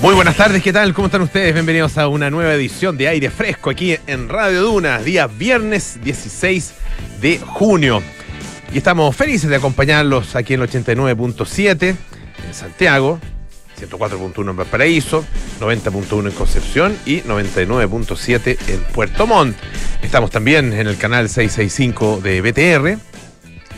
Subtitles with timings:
[0.00, 0.94] Muy buenas tardes, ¿qué tal?
[0.94, 1.52] ¿Cómo están ustedes?
[1.52, 6.72] Bienvenidos a una nueva edición de Aire Fresco aquí en Radio Duna, día viernes 16
[7.20, 8.00] de junio.
[8.72, 11.96] Y estamos felices de acompañarlos aquí en el 89.7
[12.46, 13.18] en Santiago,
[13.80, 15.24] 104.1 en Valparaíso,
[15.58, 19.56] 90.1 en Concepción y 99.7 en Puerto Montt.
[20.00, 22.98] Estamos también en el canal 665 de BTR.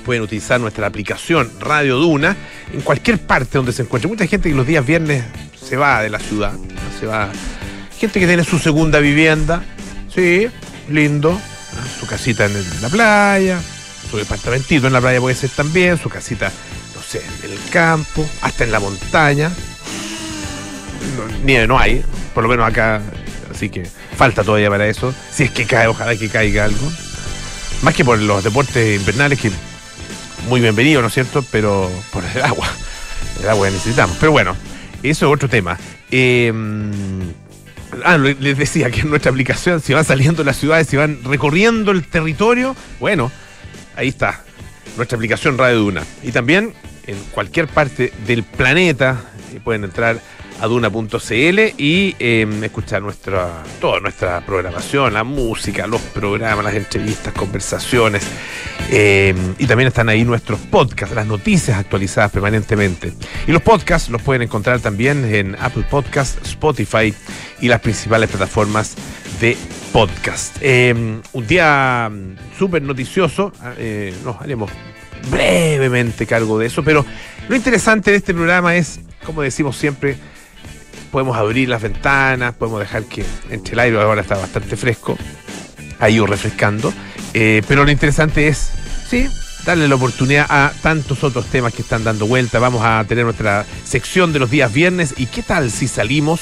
[0.05, 2.37] Pueden utilizar nuestra aplicación Radio Duna
[2.75, 4.09] en cualquier parte donde se encuentre.
[4.09, 5.25] Mucha gente que los días viernes
[5.63, 6.53] se va de la ciudad,
[6.99, 7.31] se va.
[7.99, 9.63] Gente que tiene su segunda vivienda,
[10.13, 10.49] sí,
[10.89, 11.41] lindo,
[11.99, 13.61] su casita en la playa,
[14.11, 16.51] su departamentito en la playa puede ser también, su casita,
[16.95, 19.51] no sé, en el campo, hasta en la montaña.
[21.17, 22.03] No, nieve no hay,
[22.35, 23.01] por lo menos acá,
[23.51, 23.87] así que
[24.17, 25.15] falta todavía para eso.
[25.33, 26.91] Si es que cae, ojalá que caiga algo.
[27.83, 29.51] Más que por los deportes invernales que
[30.49, 31.45] muy bienvenido, ¿no es cierto?
[31.51, 32.69] Pero por el agua,
[33.43, 34.17] el agua que necesitamos.
[34.19, 34.57] Pero bueno,
[35.03, 35.79] eso es otro tema.
[36.11, 36.53] Eh,
[38.05, 41.91] ah, les decía que en nuestra aplicación, si van saliendo las ciudades, si van recorriendo
[41.91, 43.31] el territorio, bueno,
[43.97, 44.43] ahí está,
[44.97, 46.03] nuestra aplicación Radio Duna.
[46.23, 46.75] Y también
[47.07, 49.21] en cualquier parte del planeta
[49.53, 50.21] eh, pueden entrar
[50.61, 57.33] a duna.cl y eh, escuchar nuestra, toda nuestra programación, la música, los programas, las entrevistas,
[57.33, 58.23] conversaciones.
[58.91, 63.13] Eh, y también están ahí nuestros podcasts, las noticias actualizadas permanentemente.
[63.47, 67.15] Y los podcasts los pueden encontrar también en Apple Podcasts, Spotify
[67.61, 68.97] y las principales plataformas
[69.41, 69.57] de
[69.93, 70.57] podcast.
[70.61, 72.11] Eh, un día
[72.59, 74.71] súper noticioso, eh, nos haremos
[75.31, 77.05] brevemente cargo de eso, pero
[77.49, 80.17] lo interesante de este programa es, como decimos siempre,
[81.11, 85.17] podemos abrir las ventanas, podemos dejar que entre el aire ahora está bastante fresco,
[85.99, 86.93] ha ido refrescando,
[87.35, 88.71] eh, pero lo interesante es,
[89.09, 89.29] sí,
[89.65, 92.59] darle la oportunidad a tantos otros temas que están dando vuelta.
[92.59, 96.41] Vamos a tener nuestra sección de los días viernes y qué tal si salimos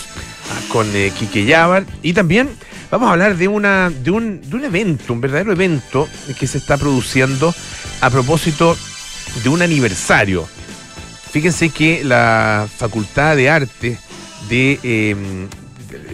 [0.50, 2.50] ah, con eh, Quique Yabar y también
[2.90, 6.08] vamos a hablar de, una, de, un, de un evento, un verdadero evento
[6.38, 7.54] que se está produciendo
[8.00, 8.76] a propósito
[9.42, 10.48] de un aniversario.
[11.30, 13.98] Fíjense que la Facultad de Arte
[14.48, 15.16] de, eh,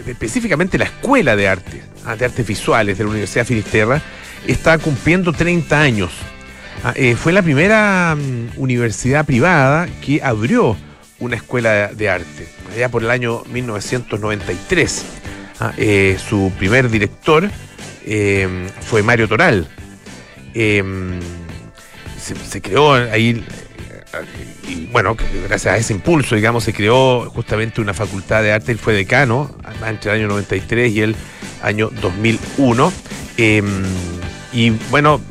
[0.05, 4.01] de- específicamente la Escuela de Arte, ah, de Artes Visuales de la Universidad Finisterra,
[4.47, 6.11] está cumpliendo 30 años.
[6.83, 10.77] Ah, eh, fue la primera mm, universidad privada que abrió
[11.19, 15.05] una escuela de, arte, allá por el año 1993.
[15.59, 17.49] Ah, eh, su primer director
[18.05, 19.67] eh, fue Mario Toral.
[20.53, 23.43] Se, se creó ahí,
[23.91, 25.15] eh, y bueno,
[25.47, 28.71] gracias a ese impulso, digamos, se creó justamente una facultad de arte.
[28.71, 29.55] Él fue decano
[29.85, 31.15] entre el año 93 y el
[31.61, 32.93] año 2001.
[33.37, 33.61] Eh,
[34.53, 35.21] y bueno,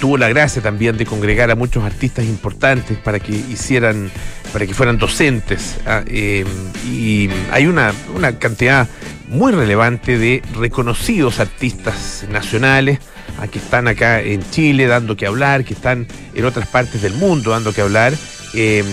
[0.00, 4.10] tuvo la gracia también de congregar a muchos artistas importantes para que hicieran,
[4.52, 5.76] para que fueran docentes.
[5.86, 6.44] ah, eh,
[6.86, 8.88] y hay una, una cantidad
[9.28, 12.98] muy relevante de reconocidos artistas nacionales
[13.38, 17.14] ah, que están acá en Chile dando que hablar, que están en otras partes del
[17.14, 18.14] mundo dando que hablar.
[18.54, 18.84] Eh,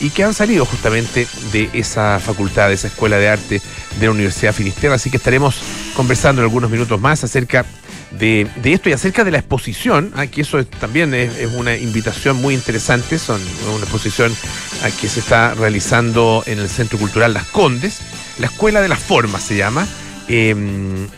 [0.00, 3.62] y que han salido justamente de esa facultad, de esa escuela de arte
[3.98, 4.94] de la Universidad Finisterra.
[4.94, 5.56] Así que estaremos
[5.94, 7.64] conversando en algunos minutos más acerca
[8.18, 12.36] de, esto y acerca de la exposición, ah, que eso es- también es, una invitación
[12.36, 13.40] muy interesante, son
[13.74, 14.34] una exposición
[14.82, 17.98] ah, que se está realizando en el Centro Cultural Las Condes,
[18.38, 19.86] la Escuela de las Formas se llama,
[20.28, 20.54] eh,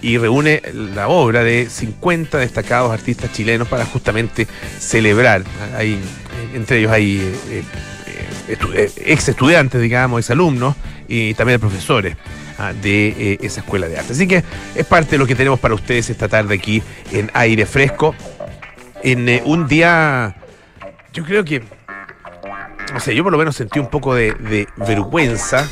[0.02, 0.62] y reúne
[0.94, 4.46] la obra de 50 destacados artistas chilenos para justamente
[4.80, 5.44] celebrar.
[5.60, 5.98] Ah, Hay,
[6.54, 7.18] entre ellos hay
[7.50, 7.62] eh,
[8.06, 10.74] eh, estu- eh, ex estudiantes, digamos, ex alumnos
[11.08, 12.16] y también profesores
[12.58, 14.12] ah, de esa escuela de arte.
[14.12, 14.42] Así que
[14.74, 16.82] es parte de lo que tenemos para ustedes esta tarde aquí
[17.12, 18.14] en aire fresco,
[19.02, 20.36] en un día,
[21.12, 21.62] yo creo que,
[22.92, 25.68] no sé, yo por lo menos sentí un poco de, vergüenza.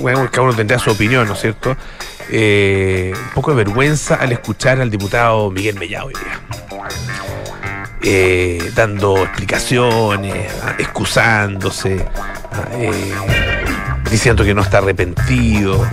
[0.00, 1.70] bueno, cada uno tendrá su opinión, ¿no es cierto?
[2.30, 6.40] Un poco de vergüenza al escuchar al diputado Miguel Mellado hoy día
[8.04, 12.04] eh, dando explicaciones, excusándose,
[12.72, 13.14] eh,
[14.10, 15.86] diciendo que no está arrepentido,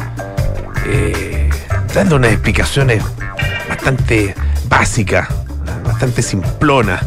[0.88, 1.50] eh,
[1.94, 3.04] dando unas explicaciones
[3.68, 4.34] bastante
[4.68, 5.28] básicas,
[5.84, 7.04] bastante simplonas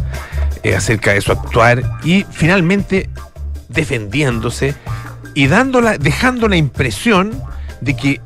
[0.76, 3.10] acerca de su actuar y finalmente
[3.68, 4.76] defendiéndose
[5.34, 7.32] y dándola, dejando la impresión
[7.80, 8.20] de que,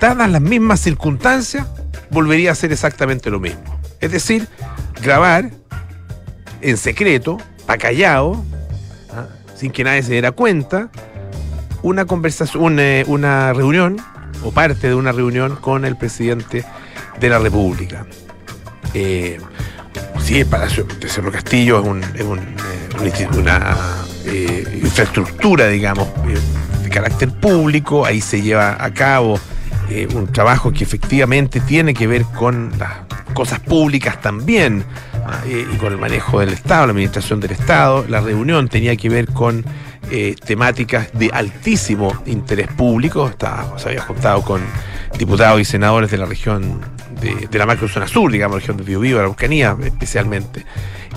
[0.00, 1.66] dadas las mismas circunstancias,
[2.10, 3.80] volvería a hacer exactamente lo mismo.
[4.00, 4.48] Es decir,
[5.00, 5.50] grabar
[6.66, 8.44] en secreto, pa' callado,
[9.14, 9.26] ¿ah?
[9.54, 10.90] sin que nadie se diera cuenta,
[11.82, 13.98] una conversación, una, reunión,
[14.42, 16.64] o parte de una reunión con el presidente
[17.20, 18.04] de la República.
[18.94, 19.38] Eh,
[20.20, 21.78] sí, el Palacio de Cerro Castillo
[22.14, 23.76] es, eh, una,
[24.24, 29.38] eh, infraestructura, digamos, eh, carácter público, ahí se lleva a cabo
[30.14, 32.90] un trabajo que efectivamente tiene que ver con las
[33.34, 34.84] cosas públicas también
[35.46, 38.04] y con el manejo del Estado, la administración del Estado.
[38.08, 39.64] La reunión tenía que ver con
[40.10, 43.28] eh, temáticas de altísimo interés público.
[43.28, 44.62] Estaba, se había juntado con
[45.18, 46.80] diputados y senadores de la región
[47.20, 50.64] de, la macrozona sur, digamos, la región de Biobío, la Araucanía especialmente.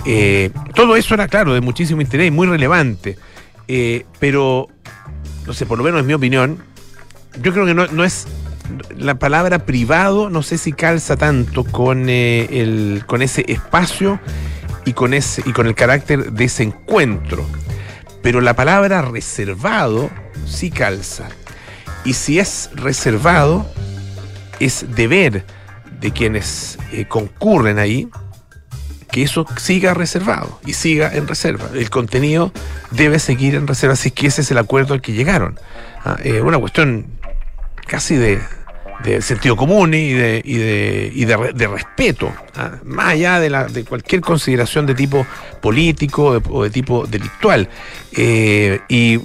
[0.06, 3.16] Eh, todo eso era, claro, de muchísimo interés y muy relevante.
[4.18, 4.68] pero,
[5.46, 6.58] no sé, por lo menos en mi opinión,
[7.42, 8.26] yo creo que no, no es
[8.96, 14.20] la palabra privado no sé si calza tanto con, eh, el, con ese espacio
[14.84, 17.46] y con, ese, y con el carácter de ese encuentro.
[18.22, 20.10] Pero la palabra reservado
[20.46, 21.28] sí calza.
[22.04, 23.66] Y si es reservado,
[24.58, 25.44] es deber
[26.00, 28.08] de quienes eh, concurren ahí
[29.10, 31.68] que eso siga reservado y siga en reserva.
[31.74, 32.52] El contenido
[32.90, 35.58] debe seguir en reserva, si que ese es el acuerdo al que llegaron.
[36.04, 37.06] Ah, eh, una cuestión
[37.86, 38.40] casi de,
[39.04, 42.72] de sentido común y de, y de, y de, respeto, ¿ah?
[42.84, 45.26] más allá de, la, de cualquier consideración de tipo
[45.60, 47.68] político o de tipo delictual.
[48.12, 49.20] Eh, y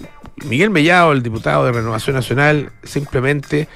[0.45, 3.67] Miguel Mellado, el diputado de Renovación Nacional, simplemente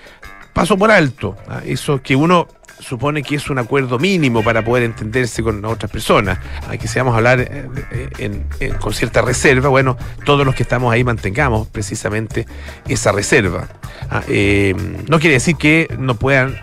[0.53, 1.61] pasó por alto ¿ah?
[1.65, 2.47] eso que uno
[2.79, 6.39] supone que es un acuerdo mínimo para poder entenderse con otras personas.
[6.67, 11.03] Aquí si vamos a hablar eh, con cierta reserva, bueno, todos los que estamos ahí
[11.03, 12.45] mantengamos precisamente
[12.87, 13.67] esa reserva.
[14.09, 14.73] Ah, eh,
[15.07, 16.59] no quiere decir que no puedan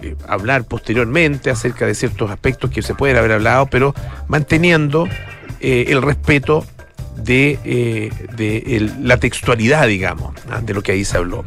[0.00, 3.94] eh, hablar posteriormente acerca de ciertos aspectos que se pueden haber hablado, pero
[4.28, 5.08] manteniendo
[5.60, 6.64] el respeto
[7.16, 8.12] de,
[9.02, 11.44] la textualidad, digamos, ah, de lo que ahí se habló.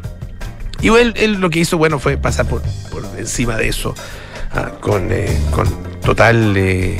[0.82, 2.62] Y él, lo que hizo, bueno, fue pasar por,
[3.18, 3.94] encima de eso
[4.52, 5.68] ah, con, eh, con,
[6.00, 6.56] total.
[6.56, 6.98] Eh,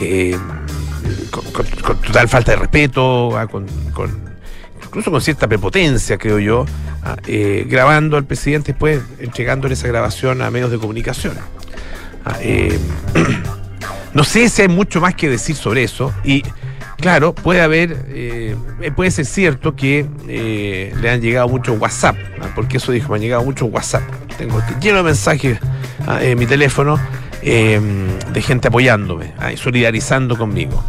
[0.00, 0.38] eh,
[1.30, 1.66] con,
[2.02, 3.66] total falta de respeto, ah, con,
[4.82, 6.64] incluso con cierta prepotencia, creo yo,
[7.02, 7.16] ah,
[7.66, 11.34] grabando al presidente después entregándole esa grabación a medios de comunicación.
[14.14, 16.42] no sé si hay mucho más que decir sobre eso y
[17.00, 18.54] Claro, puede haber, eh,
[18.94, 22.16] puede ser cierto que eh, le han llegado muchos WhatsApp,
[22.54, 24.02] porque eso dijo, me han llegado muchos WhatsApp.
[24.36, 25.58] Tengo lleno de mensajes
[26.06, 27.00] ah, en mi teléfono
[27.40, 30.84] em, de gente apoyándome ah, y solidarizando conmigo.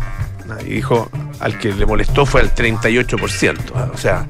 [0.50, 1.10] Ah, y dijo,
[1.40, 4.26] al que le molestó fue al 38%, o sea,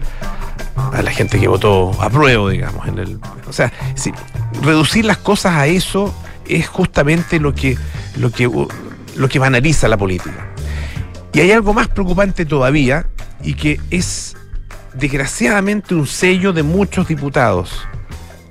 [0.94, 2.88] a la gente que votó a prueba, digamos.
[2.88, 4.12] En el, o sea, sí,
[4.62, 6.14] reducir las cosas a eso
[6.48, 7.76] es justamente lo que,
[8.18, 8.50] lo que,
[9.16, 10.51] lo que banaliza la política.
[11.34, 13.08] Y hay algo más preocupante todavía
[13.42, 14.36] y que es
[14.94, 17.88] desgraciadamente un sello de muchos diputados,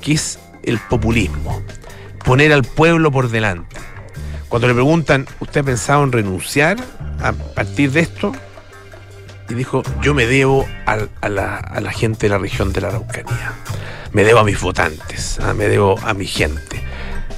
[0.00, 1.62] que es el populismo,
[2.24, 3.76] poner al pueblo por delante.
[4.48, 6.76] Cuando le preguntan, ¿usted ha pensado en renunciar
[7.22, 8.32] a partir de esto?
[9.48, 13.52] Y dijo, yo me debo a, la, gente de la región de la Araucanía,
[14.12, 15.54] me debo a mis votantes, ¿ah?
[15.54, 16.82] me debo a mi gente,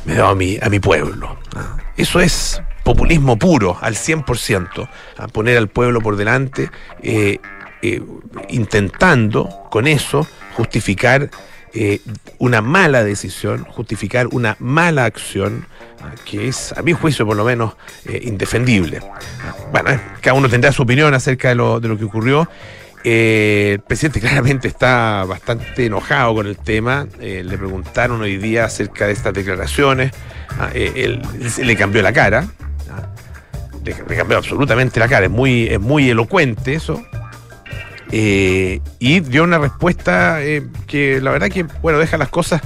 [0.05, 1.39] me debo a mi, pueblo.
[1.57, 1.77] ¿ah?
[1.97, 4.89] Eso es populismo puro, al 100%,
[5.19, 6.71] a poner al pueblo por delante,
[7.03, 7.39] eh,
[7.83, 8.03] eh,
[8.49, 11.31] intentando con eso justificar
[11.75, 12.01] eh,
[12.39, 15.67] una mala decisión, justificar una mala acción,
[16.03, 17.75] ah, que es, a mi juicio por lo menos,
[18.05, 19.01] indefendible.
[19.71, 19.91] Bueno,
[20.21, 22.49] cada uno tendrá su opinión acerca de lo, de lo que ocurrió.
[23.05, 27.07] el presidente claramente está bastante enojado con el tema.
[27.21, 30.13] le preguntaron hoy día acerca de estas declaraciones.
[30.59, 31.23] Ah, él,
[31.63, 32.47] le cambió la cara
[33.85, 37.03] le, cambió absolutamente la cara, es muy, es muy elocuente eso.
[38.15, 42.61] Eh, y dio una respuesta eh, que la verdad que, bueno, deja las cosas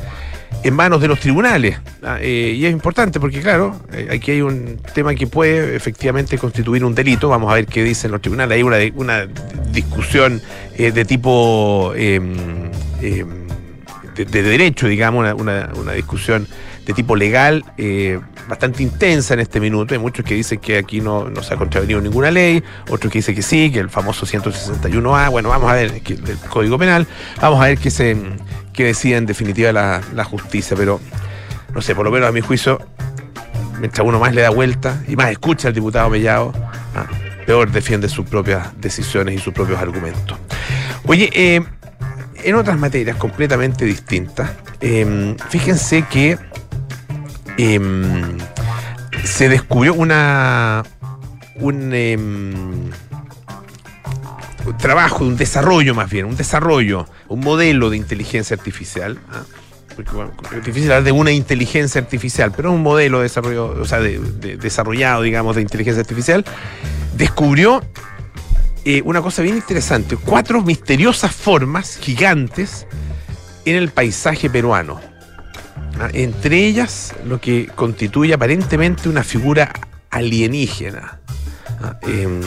[0.65, 1.79] en manos de los tribunales.
[2.03, 3.81] Ah, eh, y es importante porque, claro,
[4.11, 7.29] aquí hay un tema que puede efectivamente constituir un delito.
[7.29, 8.57] Vamos a ver qué dicen los tribunales.
[8.57, 9.29] Hay una, una
[9.71, 10.43] discusión
[10.77, 12.35] de tipo em,
[13.01, 13.47] em,
[14.17, 16.49] de, derecho, digamos, una, una discusión
[16.87, 19.93] de tipo legal eh, bastante intensa en este minuto.
[19.93, 23.35] Hay muchos que dicen que aquí no, se ha contravenido ninguna ley, otros que dicen
[23.35, 25.31] que sí, que el famoso 161A.
[25.31, 27.07] Bueno, vamos a ver que, el Código Penal,
[27.41, 28.17] vamos a ver qué, se,
[28.73, 30.77] qué decide en definitiva la, justicia.
[30.77, 31.01] Pero,
[31.75, 32.81] no sé, por lo menos a mi juicio,
[33.81, 36.53] mientras uno más le da vuelta y más escucha al diputado Mellado,
[36.95, 37.07] ah,
[37.47, 40.39] peor defiende sus propias decisiones y sus propios argumentos.
[41.05, 41.63] Oye, eh,
[42.45, 46.39] en otras materias completamente distintas, eh, fíjense que
[47.59, 48.39] Em,
[49.25, 50.85] se descubrió una
[51.57, 52.91] un, em,
[54.79, 59.19] trabajo, un desarrollo más bien, un desarrollo, un modelo de inteligencia artificial.
[59.33, 59.43] ¿ah?
[60.53, 64.19] es difícil hablar de una inteligencia artificial, pero un modelo de desarrollo, o sea, de,
[64.59, 66.45] desarrollado, digamos, de inteligencia artificial,
[67.17, 67.83] descubrió
[68.85, 72.87] eh, una cosa bien interesante, cuatro misteriosas formas gigantes
[73.65, 75.01] en el paisaje peruano.
[75.99, 79.73] Ah, entre ellas, lo que constituye aparentemente una figura
[80.11, 81.21] alienígena.
[81.83, 82.41] Ah, em,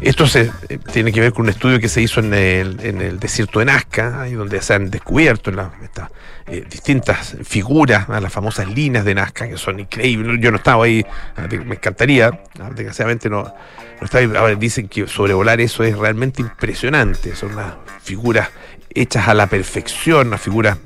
[0.00, 3.58] esto se, eh, tiene que ver con un estudio que se hizo en el, desierto
[3.58, 5.50] de Nazca, ahí donde se han descubierto
[5.82, 6.10] estas
[6.46, 10.38] eh, distintas figuras, las famosas líneas de Nazca, que son increíbles.
[10.40, 11.04] Yo no estaba ahí,
[11.36, 12.28] ah, me encantaría,
[12.60, 14.30] ah, desgraciadamente no, no estaba ahí.
[14.36, 17.34] Ahora dicen que sobrevolar eso es realmente impresionante.
[17.34, 18.50] Son unas figuras
[18.94, 20.78] hechas a la perfección, unas figuras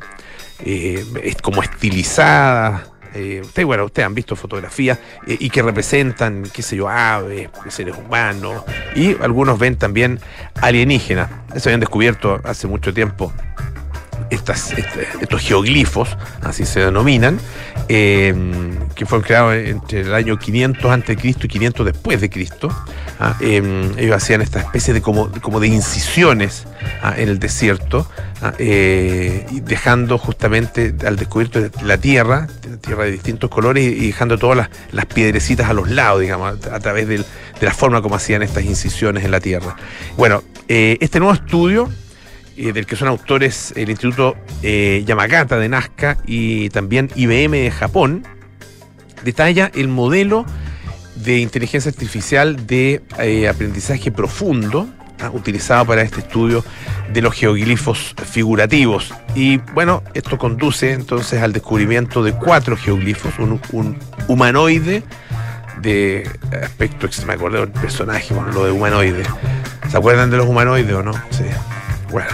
[0.65, 6.63] eh, como estilizadas eh, ustedes, bueno, ustedes han visto fotografías eh, y que representan, qué
[6.63, 8.65] sé yo, aves, seres humanos,
[8.95, 10.19] y algunos ven también
[10.61, 11.31] alienígenas.
[11.55, 13.33] Eso habían descubierto hace mucho tiempo
[14.33, 17.39] este, estos geoglifos, así se denominan,
[17.89, 18.35] eh,
[18.95, 22.69] que fueron creados entre el año 500 antes de Cristo y 500 después de Cristo.
[23.21, 26.65] Ah, em, ellos hacían esta especie de como, de incisiones
[27.03, 28.07] ah, en el desierto,
[28.41, 32.49] ah, eh, dejando justamente al descubierto la tierra,
[32.81, 37.07] tierra de distintos colores, y dejando todas las, piedrecitas a los lados, digamos, a, través
[37.07, 37.25] de
[37.61, 39.77] la forma como hacían estas incisiones en la tierra.
[40.17, 41.91] Bueno, eh, este nuevo estudio
[42.63, 47.73] eh, del que son autores el Instituto eh, Yamagata de Nazca y también IBM de
[47.73, 48.25] Japón,
[49.25, 50.47] detalla el modelo
[51.17, 54.89] de inteligencia artificial de eh, aprendizaje profundo
[55.21, 56.65] ah, utilizado para este estudio
[57.13, 59.13] de los geoglifos figurativos.
[59.35, 65.03] Y bueno, esto conduce entonces al descubrimiento de cuatro geoglifos, un, humanoide
[65.81, 66.31] de
[66.63, 69.25] aspecto, me acuerdo del personaje, bueno, lo de humanoide.
[69.91, 71.13] ¿Se acuerdan de los humanoides o no?
[71.31, 71.43] Sí.
[72.13, 72.29] Bueno,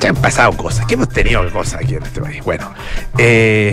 [0.00, 2.42] ya han pasado cosas, que hemos tenido cosas aquí en este país.
[2.42, 2.74] Bueno,
[3.16, 3.72] eh,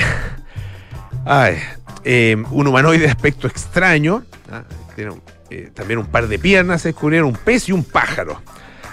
[2.04, 4.62] eh, un humanoide de aspecto extraño, ¿ah?
[5.50, 8.40] eh, también un par de piernas, se descubrieron un pez y un pájaro.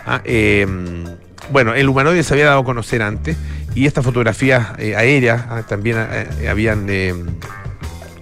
[0.07, 0.23] ¿ah?
[1.50, 3.37] bueno, el humanoide se había dado a conocer antes
[3.75, 5.64] y estas fotografías aéreas ¿ah?
[5.69, 5.99] también
[6.49, 6.88] habían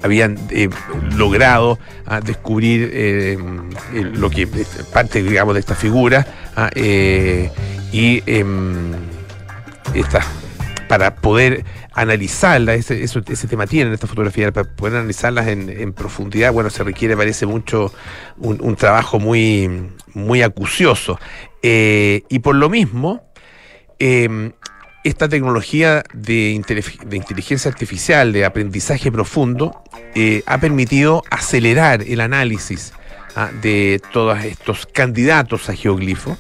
[0.03, 0.37] habían
[1.17, 1.79] logrado
[2.25, 3.39] descubrir
[3.93, 4.49] lo que
[4.93, 6.27] parte digamos de esta figura
[7.93, 8.93] y em,
[9.95, 10.21] esta,
[10.89, 16.71] para poder analizarla, ese, ese tema tiene esta fotografía, para poder analizarlas en, profundidad, bueno,
[16.71, 17.93] se requiere, parece mucho,
[18.39, 21.19] un, trabajo muy, muy acucioso.
[21.63, 23.23] Eh, y por lo mismo,
[23.99, 24.53] em,
[25.05, 26.61] esta tecnología de,
[27.07, 29.83] de, inteligencia artificial, de aprendizaje profundo,
[30.15, 32.93] eh, ha permitido acelerar el análisis
[33.37, 36.37] ah, de todos estos candidatos a geoglifo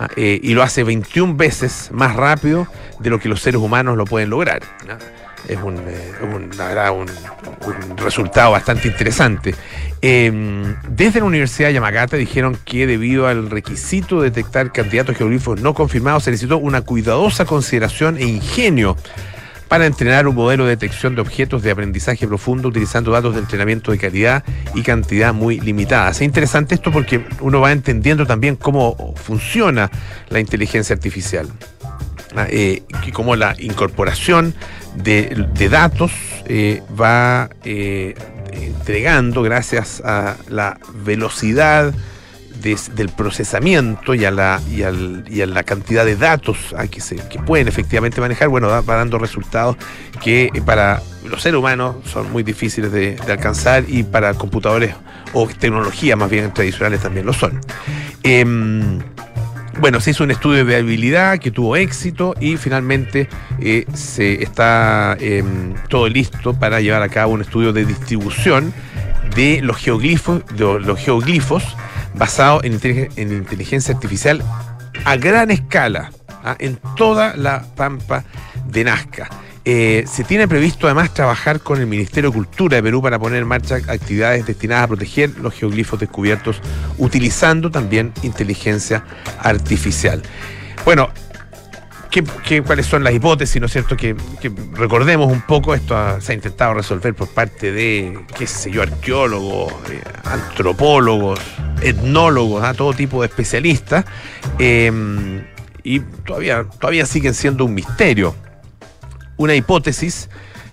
[0.00, 2.68] Ah, eh, y lo hace 21 veces más rápido
[3.00, 4.62] de lo que los seres humanos lo pueden lograr.
[5.48, 6.50] Es un, eh, un,
[7.96, 9.56] resultado bastante interesante.
[10.00, 15.60] Em, desde la Universidad de Yamagata dijeron que debido al requisito de detectar candidatos geoglifos
[15.60, 18.96] no confirmados se necesitó una cuidadosa consideración e ingenio
[19.68, 23.92] para entrenar un modelo de detección de objetos de aprendizaje profundo utilizando datos de entrenamiento
[23.92, 24.44] de calidad
[24.74, 26.16] y cantidad muy limitadas.
[26.16, 29.90] Es interesante esto porque uno va entendiendo también cómo funciona
[30.30, 31.48] la inteligencia artificial
[32.34, 34.54] ah, eh, y cómo la incorporación
[34.96, 36.12] de, datos
[36.46, 38.14] eh, va eh,
[38.52, 41.92] entregando gracias a la velocidad
[42.60, 47.68] del procesamiento y a, la, y, a la cantidad de datos que, se, que pueden
[47.68, 49.76] efectivamente manejar, bueno, va, dando resultados
[50.22, 54.94] que eh, para los seres humanos son muy difíciles de, alcanzar y para computadores
[55.32, 57.60] o tecnologías más bien tradicionales también lo son.
[58.22, 58.98] Em,
[59.80, 63.28] bueno, se hizo un estudio de habilidad que tuvo éxito y finalmente
[63.60, 68.72] eh, se está em, todo listo para llevar a cabo un estudio de distribución
[69.36, 71.62] de los geoglifos, de los geoglifos
[72.14, 72.74] basado en,
[73.16, 74.42] inteligencia artificial
[75.04, 76.10] a gran escala,
[76.44, 76.56] ¿ah?
[76.58, 78.24] en toda la pampa
[78.66, 79.28] de Nazca.
[79.64, 83.42] Eh, se tiene previsto además trabajar con el Ministerio de Cultura de Perú para poner
[83.42, 86.62] en marcha actividades destinadas a proteger los geoglifos descubiertos
[86.96, 89.04] utilizando también inteligencia
[89.40, 90.22] artificial.
[90.86, 91.10] Bueno,
[92.10, 93.96] ¿Qué, cuáles son las hipótesis, ¿no es cierto?
[93.96, 94.16] Que,
[94.72, 99.72] recordemos un poco, esto se ha intentado resolver por parte de, qué sé yo, arqueólogos,
[99.90, 101.38] eh, antropólogos,
[101.82, 102.72] etnólogos, ¿ah?
[102.72, 104.06] todo tipo de especialistas,
[104.58, 105.44] em,
[105.82, 108.34] y todavía, todavía siguen siendo un misterio.
[109.36, 110.30] Una hipótesis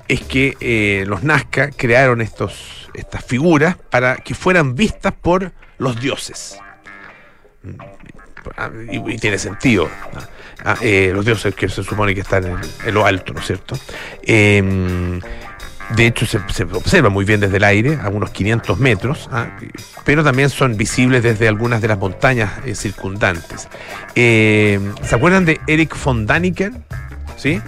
[0.08, 6.00] es que eh, los Nazca crearon estos, estas figuras para que fueran vistas por los
[6.00, 6.58] dioses.
[8.50, 9.90] Mm, y, tiene sentido.
[10.64, 13.78] Ah, eh, los dioses que se supone que están en, lo alto, ¿no es cierto?
[14.24, 15.20] Em,
[15.96, 19.56] De hecho, se, se observa muy bien desde el aire, a unos 500 metros, ¿ah?
[20.04, 23.68] pero también son visibles desde algunas de las montañas eh, circundantes.
[24.16, 26.84] Eh, ¿Se acuerdan de Eric von Daniken?
[27.38, 27.62] ¿Sí?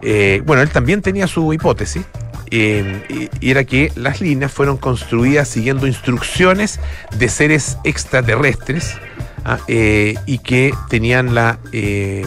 [0.00, 2.06] Eh, bueno, él también tenía su hipótesis,
[2.54, 6.80] eh, y era que las líneas fueron construidas siguiendo instrucciones
[7.16, 9.31] de seres extraterrestres ¿ah?
[9.68, 12.24] Eh, y que tenían la, eh,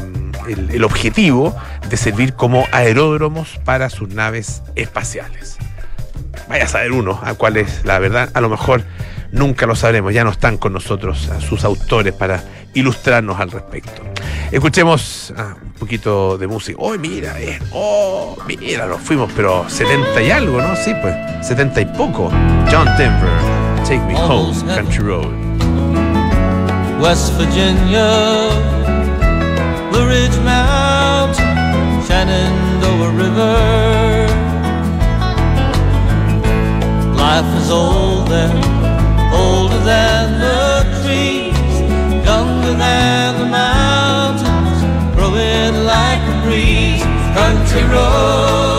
[0.48, 1.56] el, el objetivo
[1.90, 5.58] de servir como aeródromos para sus naves espaciales.
[6.48, 8.30] Vaya a saber uno a cuál es la verdad.
[8.34, 8.84] A lo mejor
[9.32, 10.14] nunca lo sabremos.
[10.14, 12.44] Ya no están con nosotros a sus autores para
[12.74, 14.04] ilustrarnos al respecto.
[14.52, 16.78] Escuchemos ah, un poquito de música.
[16.82, 17.34] ¡Oh, mira!
[17.34, 17.60] bien!
[17.72, 18.86] ¡Oh, mira!
[18.86, 20.76] Nos fuimos, pero 70 y algo, ¿no?
[20.76, 22.30] Sí, pues, 70 y poco.
[22.72, 23.30] John Denver,
[23.84, 25.45] Take Me Home, Country Road.
[27.06, 28.10] West Virginia,
[29.92, 34.28] Blue Ridge Mountain, Shenandoah River.
[37.16, 38.58] Life is old and
[39.32, 41.80] older than the trees,
[42.26, 44.80] younger than the mountains,
[45.16, 47.04] growing like a breeze.
[47.38, 48.75] Country roads,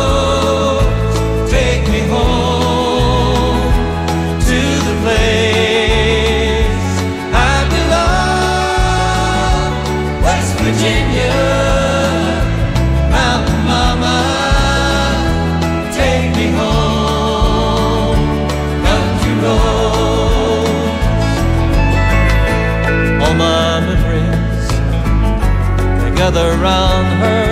[26.37, 27.46] Around her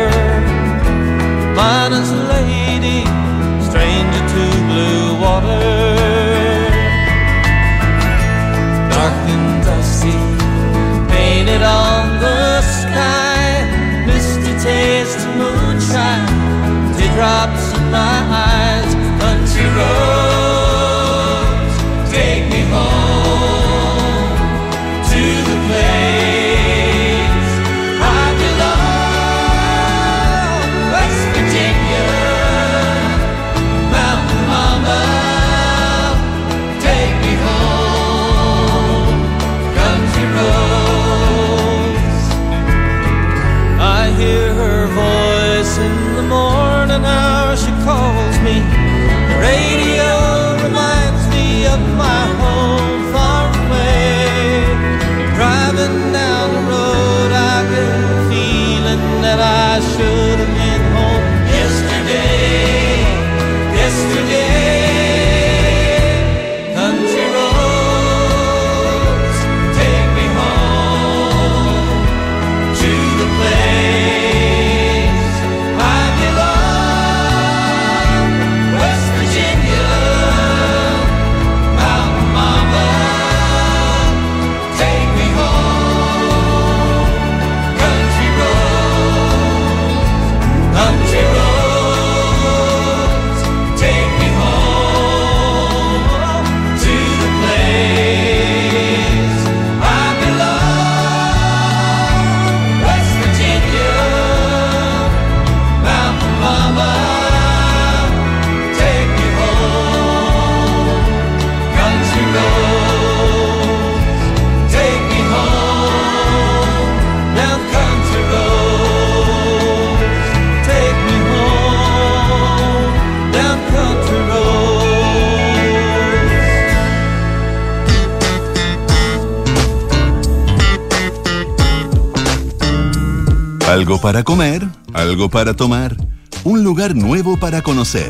[133.75, 135.97] Algo para comer, algo para tomar,
[136.45, 138.09] un lugar nuevo para conocer.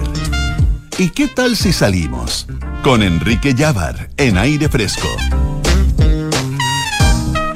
[0.98, 2.46] ¿Y qué tal si salimos?
[2.82, 5.08] Con Enrique Llávar en aire fresco.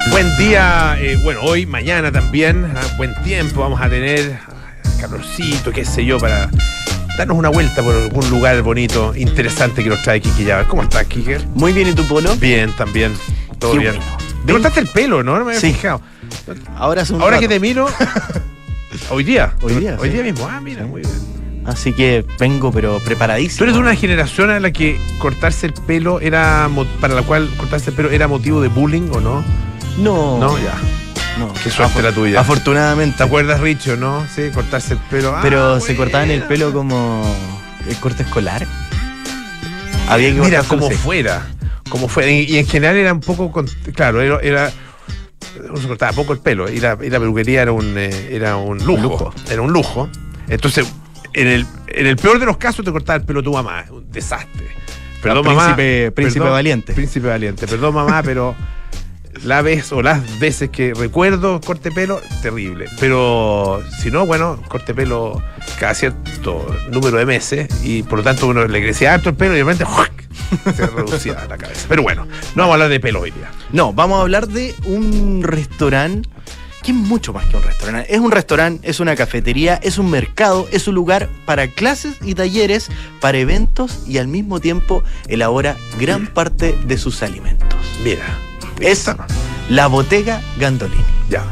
[0.09, 5.71] Buen día, eh, bueno, hoy, mañana también, ah, buen tiempo, vamos a tener ah, calorcito,
[5.71, 6.49] qué sé yo, para
[7.15, 10.65] darnos una vuelta por algún lugar bonito, interesante que nos trae Kiki Llavar.
[10.65, 11.33] ¿Cómo estás, Kiki?
[11.53, 12.35] Muy bien, ¿y tu Polo?
[12.37, 13.13] Bien, también,
[13.59, 13.95] todo Qué bien.
[13.97, 14.28] bueno.
[14.45, 15.37] Me cortaste el pelo, ¿no?
[15.37, 15.73] No me había Sí.
[15.73, 16.01] fijado.
[16.77, 17.41] Ahora es un Ahora rato.
[17.41, 17.87] que te miro,
[19.09, 20.13] hoy día, Hoy día, hoy sí.
[20.15, 21.29] día mismo, ah, mira, muy bien.
[21.65, 23.57] Así que vengo, pero preparadísimo.
[23.59, 26.67] Tú eres de una generación en la que cortarse el pelo era,
[26.99, 29.43] para la cual cortarse el pelo era motivo de bullying, ¿o no?
[29.99, 30.73] No, No, ya.
[31.37, 31.53] no.
[31.61, 32.39] Qué suerte la tuya.
[32.39, 33.17] Afortunadamente.
[33.17, 34.25] ¿Te acuerdas, Richo, no?
[34.33, 35.35] Sí, cortarse el pelo.
[35.35, 37.23] Ah, Pero se cortaban el pelo como
[37.87, 38.65] el corte escolar.
[40.07, 41.45] Había que Mira, como fuera.
[41.89, 42.29] Como fuera.
[42.31, 43.51] Y, y en general era un poco.
[43.51, 44.39] con- claro, era.
[44.41, 44.71] era
[45.69, 46.69] uno se cortaba poco el pelo.
[46.69, 49.33] Y la, y la peluquería era un, eh, era un lujo, lujo.
[49.49, 50.09] Era un lujo.
[50.47, 50.85] Entonces,
[51.33, 53.85] en el, en el peor de los casos te cortaba el pelo tu mamá.
[53.89, 54.67] Un desastre.
[55.21, 55.75] Perdón, príncipe- mamá.
[56.15, 56.93] príncipe perdón, valiente.
[56.93, 57.67] Príncipe valiente.
[57.67, 58.55] Perdón, mamá, pero
[59.43, 62.85] la vez o las veces que recuerdo corte pelo, terrible.
[62.99, 65.41] Pero si no, bueno, corte pelo
[65.79, 69.53] cada cierto número de meses y por lo tanto uno le crecía harto el pelo
[69.53, 70.11] y de repente ¡juac!
[70.75, 71.85] se reducía la cabeza.
[71.87, 72.25] Pero bueno,
[72.55, 73.51] no vamos a hablar de pelo hoy día.
[73.71, 76.29] No, vamos a hablar de un restaurante
[76.81, 78.13] que es mucho más que un restaurante.
[78.13, 82.35] Es un restaurante, es una cafetería, es un mercado, es un lugar para clases y
[82.35, 87.67] talleres, para eventos y al mismo tiempo elabora gran parte de sus alimentos.
[88.03, 88.25] Mira,
[88.79, 89.09] Es
[89.69, 91.03] la Bottega Gandolini.
[91.29, 91.43] ya.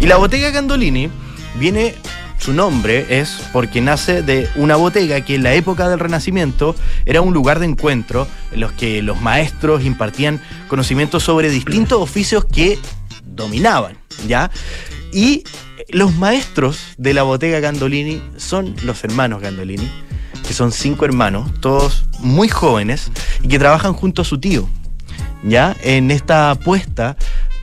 [0.00, 1.10] Y la Bottega Gandolini
[1.58, 1.94] viene,
[2.38, 6.74] su nombre es porque nace de una botega que en la época del Renacimiento
[7.06, 12.44] era un lugar de encuentro en los que los maestros impartían conocimientos sobre distintos oficios
[12.44, 12.78] que
[13.24, 13.96] dominaban,
[14.26, 14.50] ¿ya?
[15.12, 15.44] Y
[15.90, 19.88] los maestros de la Bottega Gandolini son los hermanos Gandolini,
[20.46, 23.10] que son cinco hermanos, todos muy jóvenes
[23.42, 24.68] y que trabajan junto a su tío,
[25.42, 25.76] ¿ya?
[25.82, 27.16] En esta apuesta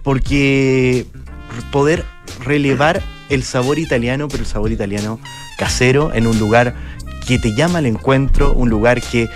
[0.03, 1.05] porque
[1.71, 2.05] poder
[2.43, 5.19] relevar el sabor italiano, pero el sabor italiano
[5.57, 6.73] casero en un lugar
[7.27, 9.29] que te llama al encuentro, un lugar que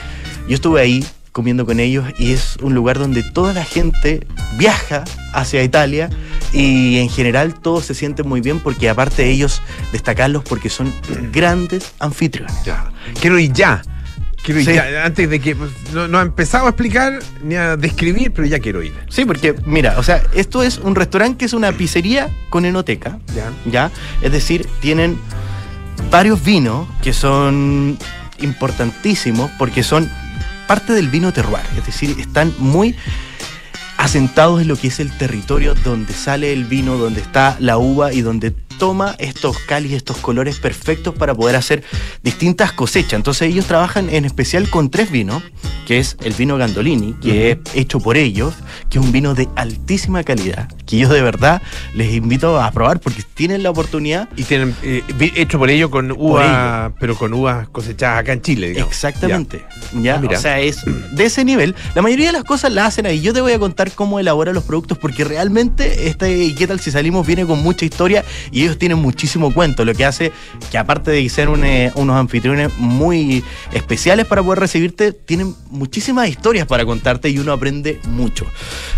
[0.47, 4.25] yo estuve ahí comiendo con ellos y es un lugar donde toda la gente
[4.58, 5.03] viaja
[5.34, 6.10] hacia Italia
[6.53, 10.93] y en general todos se sienten muy bien porque aparte de ellos destacarlos porque son
[11.32, 12.53] grandes anfitriones.
[12.63, 12.91] Ya.
[13.19, 13.82] Quiero ir ya.
[14.43, 14.73] Quiero ir Sí.
[14.73, 15.06] ya.
[15.06, 15.56] Antes de que.
[15.56, 18.93] pues, No, no ha empezado a explicar ni a describir, pero ya quiero ir.
[19.10, 23.19] Sí, porque mira, o sea, esto es un restaurante que es una pizzería con enoteca.
[23.36, 23.51] Ya.
[23.65, 23.91] ¿ya?
[24.21, 25.17] Es decir, tienen
[26.12, 27.97] varios vinos que son
[28.39, 30.10] importantísimos porque son
[30.67, 32.95] parte del vino terroir, es decir, están muy
[33.97, 38.12] asentados en lo que es el territorio donde sale el vino, donde está la uva
[38.12, 41.84] y donde toma estos cáliz, estos colores perfectos para poder hacer
[42.24, 43.14] distintas cosechas.
[43.14, 45.44] Entonces ellos trabajan en especial con tres vinos,
[45.86, 48.54] que es el vino Gandolini, que es hecho por ellos,
[48.90, 51.62] que es un vino de altísima calidad, que yo de verdad
[51.94, 55.04] les invito a probar porque tienen la oportunidad Y tienen eh,
[55.36, 58.92] hecho por ello con uva, pero con uvas cosechadas acá en Chile, digamos.
[58.94, 59.64] Exactamente.
[60.02, 60.22] ¿ya?
[60.24, 60.30] Ah.
[60.30, 60.82] O sea, es
[61.12, 61.76] de ese nivel.
[61.96, 63.22] La mayoría de las cosas las hacen ahí.
[63.22, 66.92] Yo te voy a contar cómo elabora los productos porque realmente este ¿Qué tal si
[66.92, 67.26] salimos?
[67.26, 69.86] viene con mucha historia y ellos tienen muchísimo cuento.
[69.86, 70.32] Lo que hace
[70.71, 76.65] que aparte de ser eh, unos anfitriones muy especiales para poder recibirte, tienen muchísimas historias
[76.67, 78.45] para contarte y uno aprende mucho.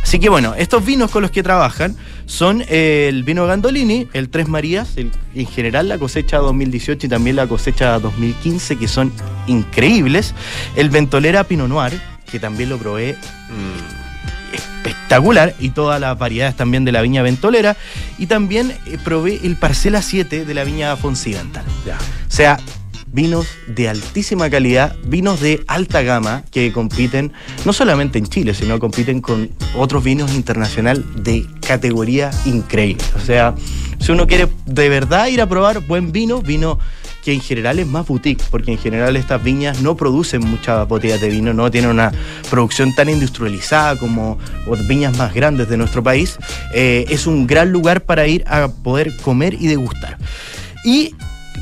[0.03, 4.29] Así que bueno, estos vinos con los que trabajan son eh, el vino Gandolini, el
[4.29, 9.11] Tres Marías, el- en general la cosecha 2018 y también la cosecha 2015, que son
[9.47, 10.33] increíbles.
[10.75, 11.99] El Ventolera Pinot Noir,
[12.31, 13.15] que también lo probé
[13.49, 13.94] Mm,
[14.55, 17.77] espectacular, y todas las variedades también de la viña Ventolera.
[18.17, 21.65] Y también eh, probé el Parcela 7 de la viña Fonsidental.
[21.85, 21.97] ya.
[21.97, 22.57] O sea,
[23.15, 27.31] vinos de altísima calidad, vinos de alta gama que compiten
[27.63, 33.05] no solamente en Chile, sino compiten con otros vinos internacional de categoría increíble.
[33.15, 33.55] O sea,
[33.99, 36.77] si uno quiere de verdad ir a probar buen vino, vino
[37.25, 41.19] que en general es más boutique, porque en general estas viñas no producen muchas botellas
[41.19, 42.11] de vino, no tienen una
[42.51, 44.37] producción tan industrializada como
[44.87, 46.37] viñas más grandes de nuestro país,
[46.71, 50.19] eh, es un gran lugar para ir a poder comer y degustar.
[50.83, 51.15] Y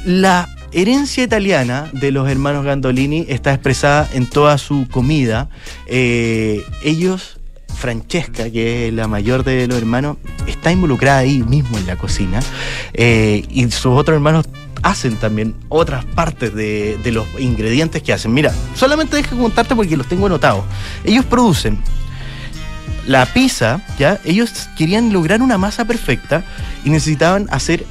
[0.04, 5.48] la herencia italiana de los hermanos Gandolini está expresada en toda su comida.
[5.88, 7.40] Eh, ellos,
[7.74, 12.42] Francesca, que es la mayor de los hermanos, está involucrada ahí mismo en la cocina.
[12.94, 14.46] Eh, y sus otros hermanos
[14.84, 18.34] hacen también otras partes de, de los ingredientes que hacen.
[18.34, 20.64] Mira, solamente deja contarte porque los tengo anotados.
[21.04, 21.80] Ellos producen
[23.08, 24.20] la pizza, ¿ya?
[24.24, 26.44] Ellos querían lograr una masa perfecta
[26.86, 27.86] y necesitaban hacer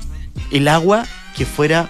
[0.51, 1.05] el agua
[1.37, 1.89] que fuera,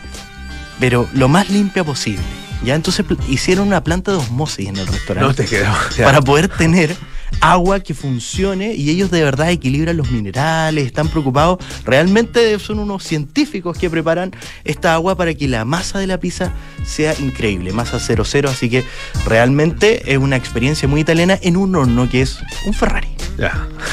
[0.81, 2.23] pero lo más limpia posible.
[2.65, 2.77] ¿Ya?
[2.77, 5.73] Entonces hicieron una planta de osmosis en el restaurante No te quedó.
[6.05, 6.95] para poder tener
[7.41, 11.59] agua que funcione y ellos de verdad equilibran los minerales, están preocupados.
[11.85, 14.33] Realmente son unos científicos que preparan
[14.65, 16.53] esta agua para que la masa de la pizza
[16.85, 18.85] sea increíble, masa 00, así que
[19.27, 23.09] realmente es una experiencia muy italiana en un horno que es un Ferrari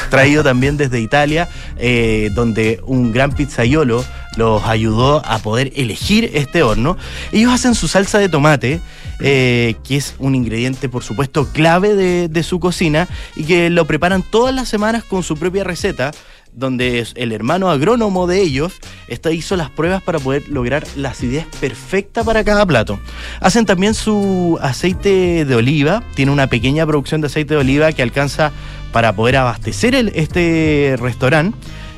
[0.09, 4.03] traído también desde Italia, eh, donde un gran pizzaiolo
[4.37, 6.97] los ayudó a poder elegir este horno.
[7.31, 8.79] Ellos hacen su salsa de tomate,
[9.19, 14.23] eh, que es un ingrediente, por supuesto, clave de, su cocina, y que lo preparan
[14.23, 16.11] todas las semanas con su propia receta
[16.51, 18.73] donde el hermano agrónomo de ellos
[19.31, 22.99] hizo las pruebas para poder lograr la acidez perfecta para cada plato.
[23.39, 28.01] Hacen también su aceite de oliva, tiene una pequeña producción de aceite de oliva que
[28.01, 28.51] alcanza
[28.91, 31.55] para poder abastecer el- este restaurante.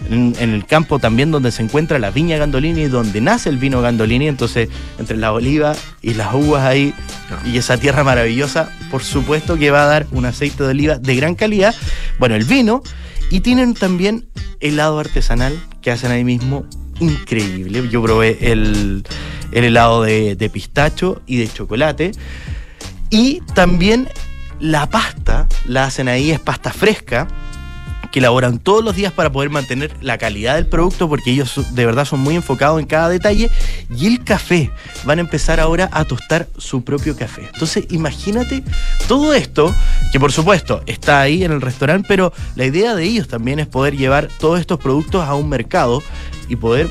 [0.09, 3.81] En, en el campo también donde se encuentra la viña Gandolini, donde nace el vino
[3.81, 6.93] Gandolini, entonces entre la oliva y las uvas ahí
[7.31, 7.41] Ah.
[7.45, 11.15] y esa tierra maravillosa, por supuesto que va a dar un aceite de oliva de
[11.15, 11.73] gran calidad,
[12.19, 12.83] bueno, el vino,
[13.29, 14.27] y tienen también
[14.59, 16.65] helado artesanal que hacen ahí mismo,
[16.99, 19.03] increíble, yo probé el,
[19.53, 22.11] el helado de, de pistacho y de chocolate,
[23.09, 24.09] y también
[24.59, 27.27] la pasta, la hacen ahí, es pasta fresca,
[28.11, 31.85] que elaboran todos los días para poder mantener la calidad del producto, porque ellos de
[31.85, 33.49] verdad son muy enfocados en cada detalle.
[33.95, 34.71] Y el café,
[35.03, 37.49] van a empezar ahora a tostar su propio café.
[37.53, 38.63] Entonces, imagínate
[39.07, 39.73] todo esto,
[40.11, 43.67] que por supuesto está ahí en el restaurante, pero la idea de ellos también es
[43.67, 46.03] poder llevar todos estos productos a un mercado
[46.49, 46.89] y poder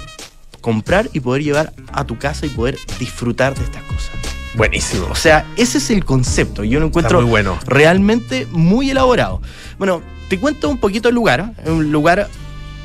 [0.61, 4.11] comprar y poder llevar a tu casa y poder disfrutar de estas cosas.
[4.55, 5.07] Buenísimo.
[5.11, 6.65] O sea, ese es el concepto.
[6.65, 7.59] Yo lo encuentro muy bueno.
[7.67, 9.41] realmente muy elaborado.
[9.79, 11.55] Bueno, te cuento un poquito el lugar.
[11.67, 12.29] Un lugar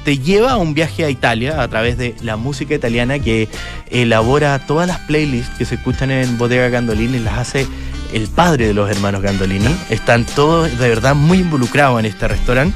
[0.04, 3.48] te lleva a un viaje a Italia a través de la música italiana que
[3.92, 7.68] elabora todas las playlists que se escuchan en Bodega Gandolini, las hace
[8.14, 9.76] el padre de los hermanos Gandolini.
[9.92, 12.76] Están todos de verdad muy involucrados en este restaurante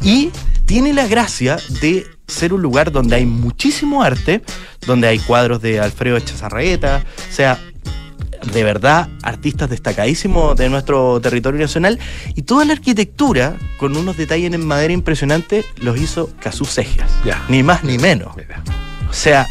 [0.00, 0.30] y
[0.64, 4.42] tiene la gracia de ser un lugar donde hay muchísimo arte,
[4.86, 7.58] donde hay cuadros de Alfredo Echazarraeta, o sea,
[8.52, 11.98] de verdad artistas destacadísimos de nuestro territorio nacional
[12.34, 17.10] y toda la arquitectura con unos detalles en madera impresionantes los hizo Casú Cejas.
[17.48, 18.34] Ni más ni menos.
[19.08, 19.48] O sea,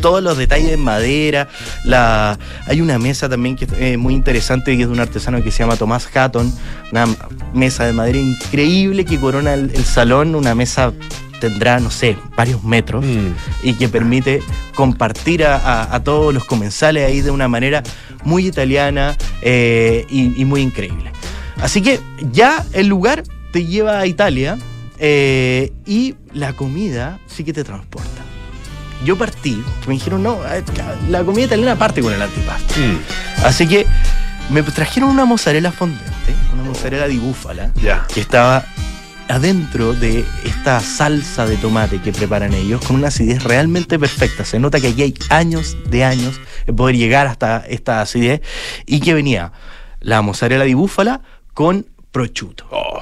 [0.00, 1.48] todos los detalles en madera.
[1.84, 5.42] La, hay una mesa también que es eh, muy interesante que es de un artesano
[5.42, 6.52] que se llama Tomás Hatton.
[6.92, 7.06] Una
[7.54, 10.34] mesa de madera increíble que corona el, el salón.
[10.34, 10.92] Una mesa
[11.40, 13.32] tendrá, no sé, varios metros Mm.
[13.62, 14.42] y que permite
[14.74, 17.82] compartir a, a- a todos los comensales ahí de una manera
[18.24, 21.10] muy italiana eh, y, y muy increíble.
[21.60, 22.00] Así que
[22.32, 23.22] ya el lugar
[23.52, 24.58] te lleva a Italia
[24.98, 28.08] eh, y la comida sí que te transporta.
[29.04, 30.64] Yo partí, me dijeron, no, eh,
[31.08, 32.74] la, comida italiana parte con el antipasto.
[32.80, 33.44] Mm.
[33.44, 33.86] Así que
[34.50, 36.04] me trajeron una mozzarella fondente,
[36.54, 37.72] una mozzarella di búfala,
[38.12, 38.64] que estaba
[39.28, 44.44] adentro de esta salsa de tomate que preparan ellos con una acidez realmente perfecta.
[44.44, 48.40] Se nota que aquí hay años de años de poder llegar hasta esta acidez
[48.86, 49.52] y que venía
[50.00, 51.20] la mozzarella di búfala
[51.54, 52.66] con prosciutto.
[52.70, 53.00] Oh,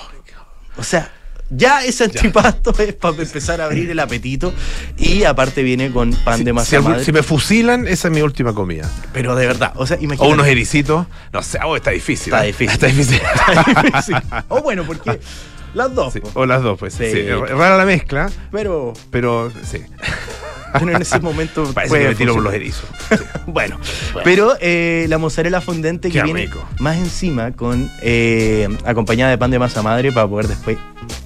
[0.76, 1.10] O sea,
[1.50, 4.52] ya ese antipasto es para empezar a abrir el apetito
[4.96, 7.04] y aparte viene con pan si, de si masa algún- madre.
[7.04, 8.90] si me fusilan, esa es mi última comida.
[9.12, 11.06] Pero de verdad, o sea, O unos ericitos.
[11.32, 12.32] No sé, oh, está difícil.
[12.32, 12.46] Está ¿eh?
[12.48, 12.72] difícil.
[12.74, 13.20] Está difícil.
[13.66, 14.16] Está difícil.
[14.48, 15.20] O bueno, porque
[15.74, 16.12] las dos.
[16.12, 16.20] Sí.
[16.34, 16.94] O las dos, pues.
[16.94, 17.04] Sí.
[17.28, 19.82] Rara la mezcla, Pero, pero sí.
[20.72, 22.84] pero en ese momento Parece puede que me tiro por los erizos.
[23.46, 23.78] Bueno,
[24.24, 26.66] pero eh, la mozzarella fondente que Qué viene rico.
[26.80, 30.78] más encima con eh, acompañada de pan de masa madre para poder después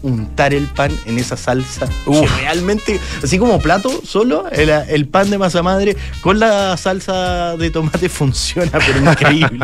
[0.02, 2.38] untar el pan en esa salsa que Uf.
[2.40, 7.70] realmente así como plato solo el, el pan de masa madre con la salsa de
[7.70, 9.58] tomate funciona pero increíble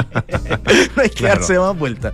[0.97, 1.41] no hay que Claro.
[1.41, 2.13] darse más vuelta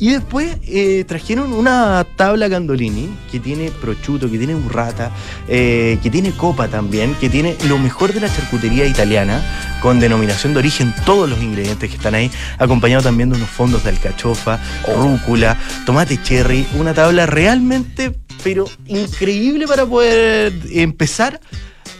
[0.00, 5.10] y después eh, trajeron una tabla Gandolini que tiene prosciutto, que tiene burrata,
[5.46, 9.42] eh, que tiene copa también, que tiene lo mejor de la charcutería italiana,
[9.82, 13.84] con denominación de origen, todos los ingredientes que están ahí, acompañado también de unos fondos
[13.84, 14.58] de alcachofa,
[14.96, 21.40] rúcula, tomate cherry, una tabla realmente, pero increíble para poder empezar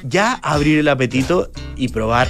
[0.03, 2.29] ya a abrir el apetito y probar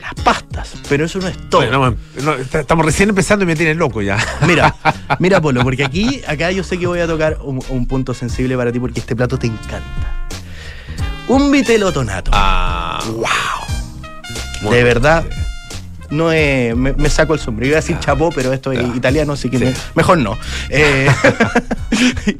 [0.00, 0.72] las pastas.
[0.88, 1.60] Pero eso no es todo.
[1.62, 4.18] Bueno, no, no, est- estamos recién empezando y me tienen loco ya.
[4.46, 4.74] Mira,
[5.18, 8.56] mira Polo, porque aquí, acá yo sé que voy a tocar un, un punto sensible
[8.56, 10.26] para ti porque este plato te encanta.
[11.28, 12.30] Un vitelo tonato.
[12.34, 14.70] Ah, wow.
[14.70, 15.24] De verdad,
[16.10, 17.68] no es, me, me saco el sombrero.
[17.70, 18.94] Iba a decir chapó, pero esto es Ya.
[18.96, 19.64] italiano, así que Sí.
[19.64, 20.36] me- mejor no.
[20.70, 21.08] Eh,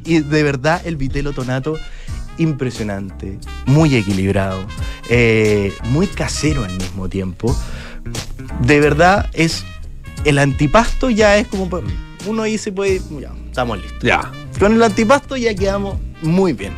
[0.04, 1.78] y de verdad, el vitelo tonato,
[2.38, 4.64] impresionante, muy equilibrado,
[5.08, 7.56] eh, muy casero al mismo tiempo.
[8.60, 9.64] De verdad, es.
[10.24, 11.68] El antipasto ya es como.
[12.26, 13.00] Uno ahí se puede.
[13.20, 14.02] Ya, estamos listos.
[14.02, 14.30] ya.
[14.58, 16.72] Con el antipasto ya quedamos muy bien.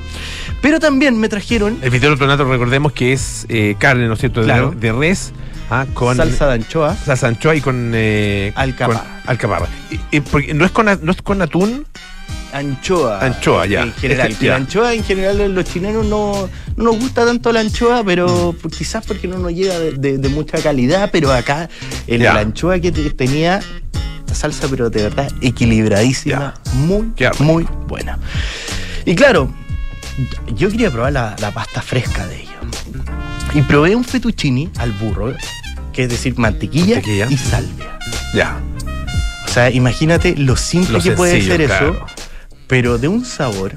[0.62, 4.40] Pero también me trajeron El tonato, recordemos que es eh, carne, ¿no es cierto?
[4.40, 4.71] De- Claro.
[4.77, 5.33] De, res,
[5.71, 6.97] ah, con salsa de anchoa.
[6.97, 9.01] salsa anchoa y con eh, Alcaparra.
[9.23, 9.69] con alcaparra.
[9.90, 11.87] Y- y porque no es con no es con atún,
[12.57, 13.21] Anchoa.
[13.25, 13.83] Anchoa, ya.
[13.83, 14.31] En general.
[14.33, 14.51] Este, ya.
[14.53, 18.57] La anchoa, en general, los chilenos no, no nos gusta tanto la anchoa, pero Mm.
[18.62, 21.69] por- quizás porque no nos llega de, de- de mucha calidad, pero acá
[22.07, 22.35] en Ya.
[22.35, 23.61] la anchoa que te- tenía
[24.33, 28.19] salsa, pero de verdad equilibradísima, muy, muy buena.
[29.07, 29.51] Y claro,
[30.55, 32.53] yo quería probar la, la pasta fresca de ellos.
[33.55, 35.33] Y probé un fettuccini al burro,
[35.92, 37.27] que es decir, mantequilla, Mantequilla.
[37.31, 37.99] y salvia.
[38.35, 38.61] ya.
[39.47, 41.92] O sea, imagínate lo simple Lo que puede ser claro.
[41.95, 42.07] eso,
[42.66, 43.72] pero de un sabor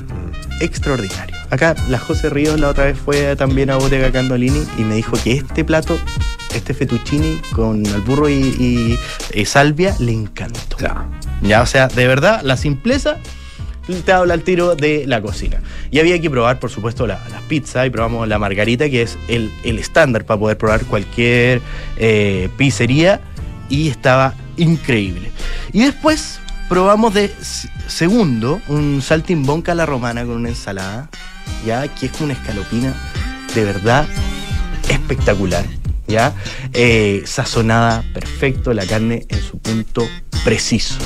[0.61, 1.35] extraordinario.
[1.49, 5.17] acá la José Ríos la otra vez fue también a Bottega Candolini y me dijo
[5.23, 5.97] que este plato,
[6.53, 8.99] este fettuccini con el burro y, y-
[9.33, 10.77] y salvia, le encantó.
[10.79, 11.05] Ya.
[11.41, 13.17] Ya, o sea, de verdad, la simpleza
[14.05, 15.61] te habla al tiro de la cocina.
[15.89, 19.17] Y había que probar, por supuesto, la, la pizza y probamos la margarita, que es
[19.29, 21.61] el, el estándar para poder probar cualquier
[21.97, 23.19] eh, pizzería,
[23.69, 25.31] y estaba increíble.
[25.73, 26.38] Y después
[26.69, 27.31] probamos de
[27.87, 31.09] segundo un saltimbonca a la romana con una ensalada,
[31.65, 32.93] ya que es una escalopina
[33.55, 34.07] de verdad
[34.87, 35.65] espectacular,
[36.07, 36.33] ¿ya?
[36.73, 40.07] Eh, sazonada perfecto, la carne en su punto
[40.45, 40.99] preciso.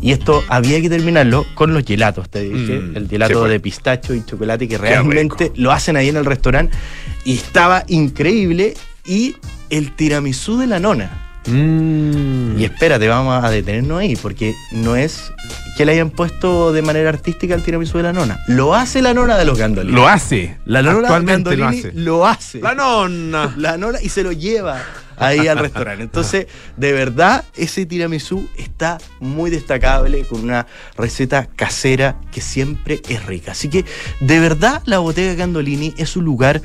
[0.00, 2.78] Y esto había que terminarlo con los gelatos, te dije.
[2.78, 6.76] Mm, el gelato de pistacho y chocolate que realmente lo hacen ahí en el restaurante.
[7.24, 8.74] Y estaba increíble.
[9.04, 9.36] Y
[9.70, 11.27] el tiramisú de la nona.
[11.50, 12.58] Mm.
[12.58, 15.32] Y espérate, vamos a detenernos ahí, porque no es
[15.76, 18.40] que le hayan puesto de manera artística el tiramisú de la nona.
[18.48, 19.94] Lo hace la nona de los gandolini.
[19.94, 20.58] Lo hace.
[20.64, 21.92] La nona Actualmente lo Gandolini hace.
[21.98, 22.60] lo hace.
[22.60, 23.54] La nonna.
[23.56, 24.82] La nona y se lo lleva
[25.18, 26.02] ahí al restaurante.
[26.02, 33.24] Entonces, de verdad, ese tiramisú está muy destacable con una receta casera que siempre es
[33.26, 33.52] rica.
[33.52, 33.84] Así que,
[34.20, 36.62] de verdad, la Bottega Gandolini es un lugar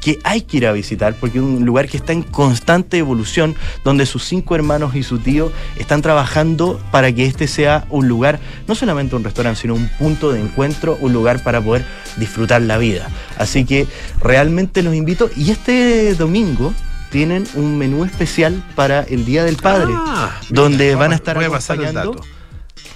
[0.00, 3.54] que hay que ir a visitar porque es un lugar que está en constante evolución,
[3.84, 8.40] donde sus cinco hermanos y su tío están trabajando para que este sea un lugar,
[8.66, 11.84] no solamente un restaurante, sino un punto de encuentro, un lugar para poder
[12.16, 13.08] disfrutar la vida.
[13.38, 13.86] Así que
[14.20, 16.72] realmente los invito y este domingo
[17.10, 21.36] tienen un menú especial para el Día del Padre, Ah, donde mira, van a estar
[21.36, 22.28] voy a pasar el acompañando dato.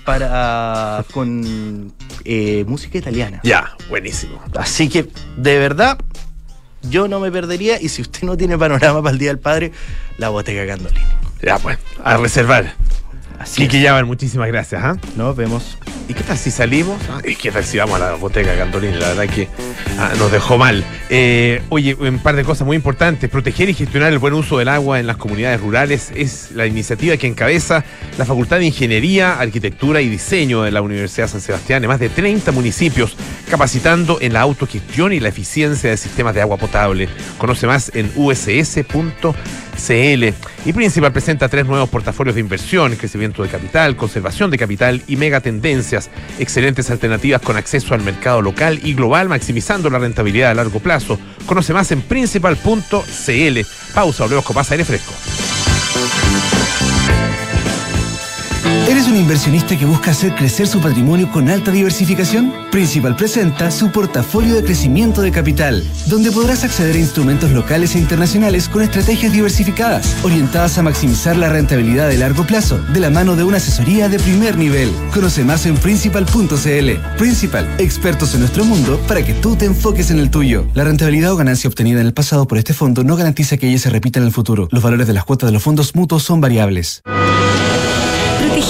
[0.04, 1.92] para con
[2.24, 3.40] eh, música italiana.
[3.42, 4.40] Ya, buenísimo.
[4.56, 5.98] Así que, de verdad,
[6.82, 7.80] yo no me perdería.
[7.80, 9.72] Y si usted no tiene panorama para el Día del Padre,
[10.18, 11.00] la Bottega Gandolini.
[11.42, 12.74] Ya, pues, a reservar.
[13.44, 13.82] Así Kiki.
[13.82, 14.82] Yabar, muchísimas gracias.
[14.82, 14.96] ¿ah?
[15.16, 15.76] Nos vemos.
[16.08, 16.98] ¿Y qué tal si salimos?
[17.10, 18.96] Ah, ¿Y qué tal si vamos a la boteca Gandolini?
[18.96, 19.48] La verdad que
[19.98, 20.82] ah, nos dejó mal.
[21.10, 23.28] Eh, oye, un par de cosas muy importantes.
[23.28, 27.18] Proteger y gestionar el buen uso del agua en las comunidades rurales es la iniciativa
[27.18, 27.84] que encabeza
[28.16, 32.00] la Facultad de Ingeniería, Arquitectura y Diseño de la Universidad de San Sebastián en más
[32.00, 33.14] de 30 municipios,
[33.50, 37.08] capacitando en la autogestión y la eficiencia de sistemas de agua potable.
[37.36, 39.34] Conoce más en uss.cl.
[40.66, 45.16] Y Principal presenta tres nuevos portafolios de inversión, crecimiento de capital, conservación de capital y
[45.16, 46.10] megatendencias.
[46.38, 51.18] Excelentes alternativas con acceso al mercado local y global, maximizando la rentabilidad a largo plazo.
[51.46, 53.60] Conoce más en principal.cl.
[53.94, 55.12] Pausa, volvemos con más aire fresco.
[58.94, 62.52] ¿Eres un inversionista que busca hacer crecer su patrimonio con alta diversificación?
[62.70, 67.98] Principal presenta su portafolio de crecimiento de capital, donde podrás acceder a instrumentos locales e
[67.98, 73.34] internacionales con estrategias diversificadas, orientadas a maximizar la rentabilidad de largo plazo, de la mano
[73.34, 74.92] de una asesoría de primer nivel.
[75.12, 77.16] Conoce más en principal.cl.
[77.18, 80.66] Principal, expertos en nuestro mundo para que tú te enfoques en el tuyo.
[80.72, 83.78] La rentabilidad o ganancia obtenida en el pasado por este fondo no garantiza que ella
[83.80, 84.68] se repita en el futuro.
[84.70, 87.02] Los valores de las cuotas de los fondos mutuos son variables.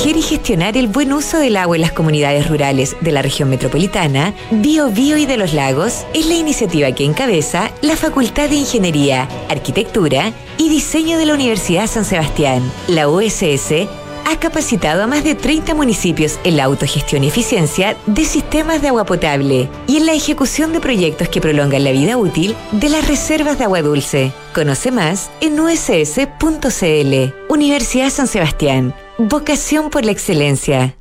[0.02, 4.33] Y gestionar el buen uso del agua en las comunidades rurales de la región metropolitana,
[4.50, 9.28] Bio Bio y de los Lagos es la iniciativa que encabeza la Facultad de Ingeniería,
[9.48, 12.62] Arquitectura y Diseño de la Universidad San Sebastián.
[12.87, 13.88] La USS
[14.26, 18.88] ha capacitado a más de 30 municipios en la autogestión y eficiencia de sistemas de
[18.88, 23.07] agua potable y en la ejecución de proyectos que prolongan la vida útil de las
[23.09, 24.33] reservas de agua dulce.
[24.54, 27.35] Conoce más en uss.cl.
[27.48, 28.94] Universidad San Sebastián.
[29.18, 30.96] Vocación por la excelencia.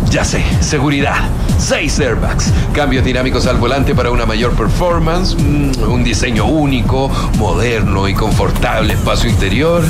[0.10, 1.16] Ya sé, seguridad.
[1.58, 2.52] Seis airbags.
[2.74, 5.36] Cambios dinámicos al volante para una mayor performance.
[5.36, 9.84] mm, un diseño único, moderno y confortable espacio interior.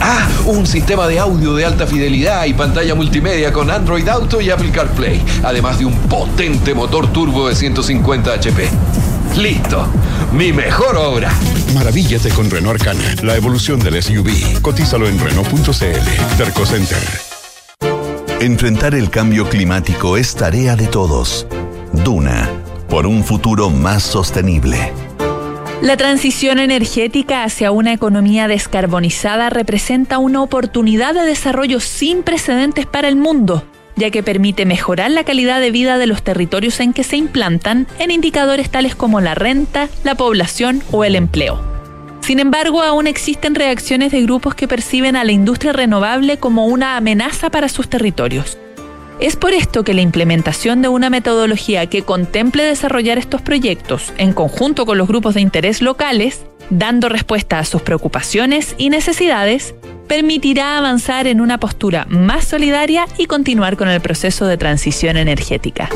[0.00, 4.50] Ah, un sistema de audio de alta fidelidad y pantalla multimedia con Android Auto y
[4.50, 5.22] Apple CarPlay.
[5.42, 8.68] Además de un potente motor turbo de 150 HP.
[9.36, 9.86] Listo.
[10.32, 11.32] Mi mejor obra.
[11.74, 14.60] Maravíllate con Renault Arcana, la evolución del SUV.
[14.60, 16.36] Cotízalo en Renault.cl.
[16.36, 17.23] Terco Center.
[18.44, 21.46] Enfrentar el cambio climático es tarea de todos.
[22.04, 22.50] Duna,
[22.90, 24.92] por un futuro más sostenible.
[25.80, 33.08] La transición energética hacia una economía descarbonizada representa una oportunidad de desarrollo sin precedentes para
[33.08, 33.64] el mundo.
[33.96, 37.86] ya que permite mejorar la calidad de vida de los territorios en que se implantan
[37.98, 41.73] en indicadores tales como la renta, la población o el empleo.
[42.24, 46.96] Sin embargo, aún existen reacciones de grupos que perciben a la industria renovable como una
[46.96, 48.56] amenaza para sus territorios.
[49.20, 54.32] Es por esto que la implementación de una metodología que contemple desarrollar estos proyectos en
[54.32, 59.74] conjunto con los grupos de interés locales, dando respuesta a sus preocupaciones y necesidades,
[60.08, 65.90] permitirá avanzar en una postura más solidaria y continuar con el proceso de transición energética.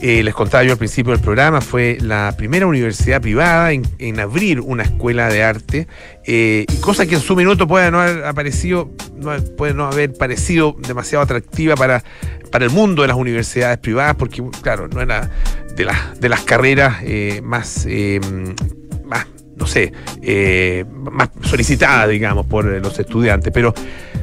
[0.00, 4.60] Eh, les contaba yo al principio del programa, fue la primera universidad privada en, abrir
[4.60, 5.88] una escuela de arte,
[6.24, 8.88] eh, cosa que en su minuto puede no haber aparecido,
[9.56, 12.04] puede no haber parecido demasiado atractiva para,
[12.52, 15.28] para el mundo de las universidades privadas, porque claro, no era
[15.74, 17.84] de, las de las carreras eh, más
[19.62, 19.92] no sé,
[20.22, 23.72] eh, más solicitada, digamos, por eh, los estudiantes, pero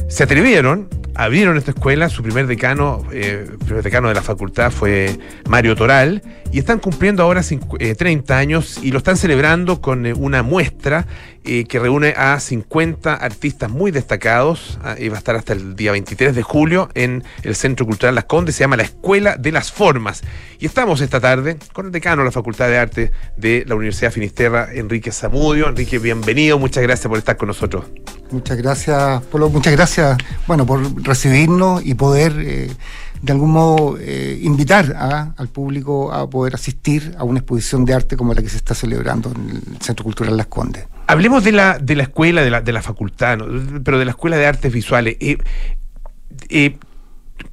[0.10, 5.18] se atrevieron, abrieron esta escuela, su primer decano, eh, primer decano de la facultad fue
[5.48, 6.22] Mario Toral,
[6.52, 10.42] y están cumpliendo ahora cincu- eh, 30 años y lo están celebrando con eh, una
[10.44, 11.06] muestra
[11.46, 15.76] eh, que reúne a 50 artistas muy destacados, ah, y va a estar hasta el
[15.76, 19.52] día 23 de julio en el Centro Cultural Las Condes, se llama la Escuela de
[19.52, 20.22] las Formas.
[20.60, 24.12] Y estamos esta tarde con el decano de la Facultad de Arte de la Universidad
[24.12, 25.70] Finisterra, Enrique Zamudio.
[25.70, 27.86] Enrique, bienvenido, muchas gracias por estar con nosotros.
[28.32, 29.50] Muchas gracias, Polo.
[29.50, 32.34] Muchas gracias, bueno, por recibirnos y poder,
[33.22, 37.94] de algún modo, eh, invitar a- al público a poder asistir a una exposición de
[37.94, 40.86] arte como la que se está celebrando en el Centro Cultural Las Condes.
[41.08, 43.82] Hablemos de la, de la escuela, de la, de la facultad, ¿no?
[43.84, 45.18] pero de la Escuela de Artes Visuales.
[45.20, 45.38] Eh,
[46.50, 46.78] eh,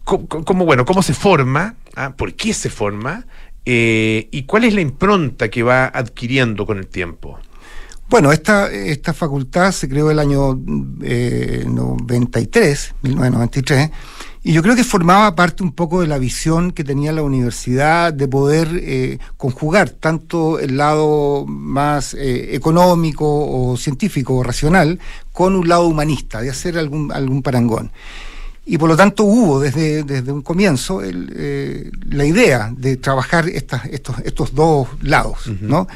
[0.05, 1.75] ¿cómo, bueno, ¿Cómo se forma?
[1.95, 3.27] Ah, ¿Por qué se forma?
[3.65, 7.39] Eh, ¿Y cuál es la impronta que va adquiriendo con el tiempo?
[8.09, 10.61] Bueno, esta, esta facultad se creó el año
[11.03, 13.91] eh, 93, 1993,
[14.47, 18.13] y yo creo que formaba parte un poco de la visión que tenía la universidad
[18.13, 25.01] de poder eh, conjugar tanto el lado más eh, económico o científico o racional
[25.33, 27.91] con un lado humanista, de hacer algún, algún parangón.
[28.65, 33.49] Y por lo tanto hubo desde, desde un comienzo el, eh, la idea de trabajar
[33.49, 35.89] estas, estos, estos dos lados, ¿no?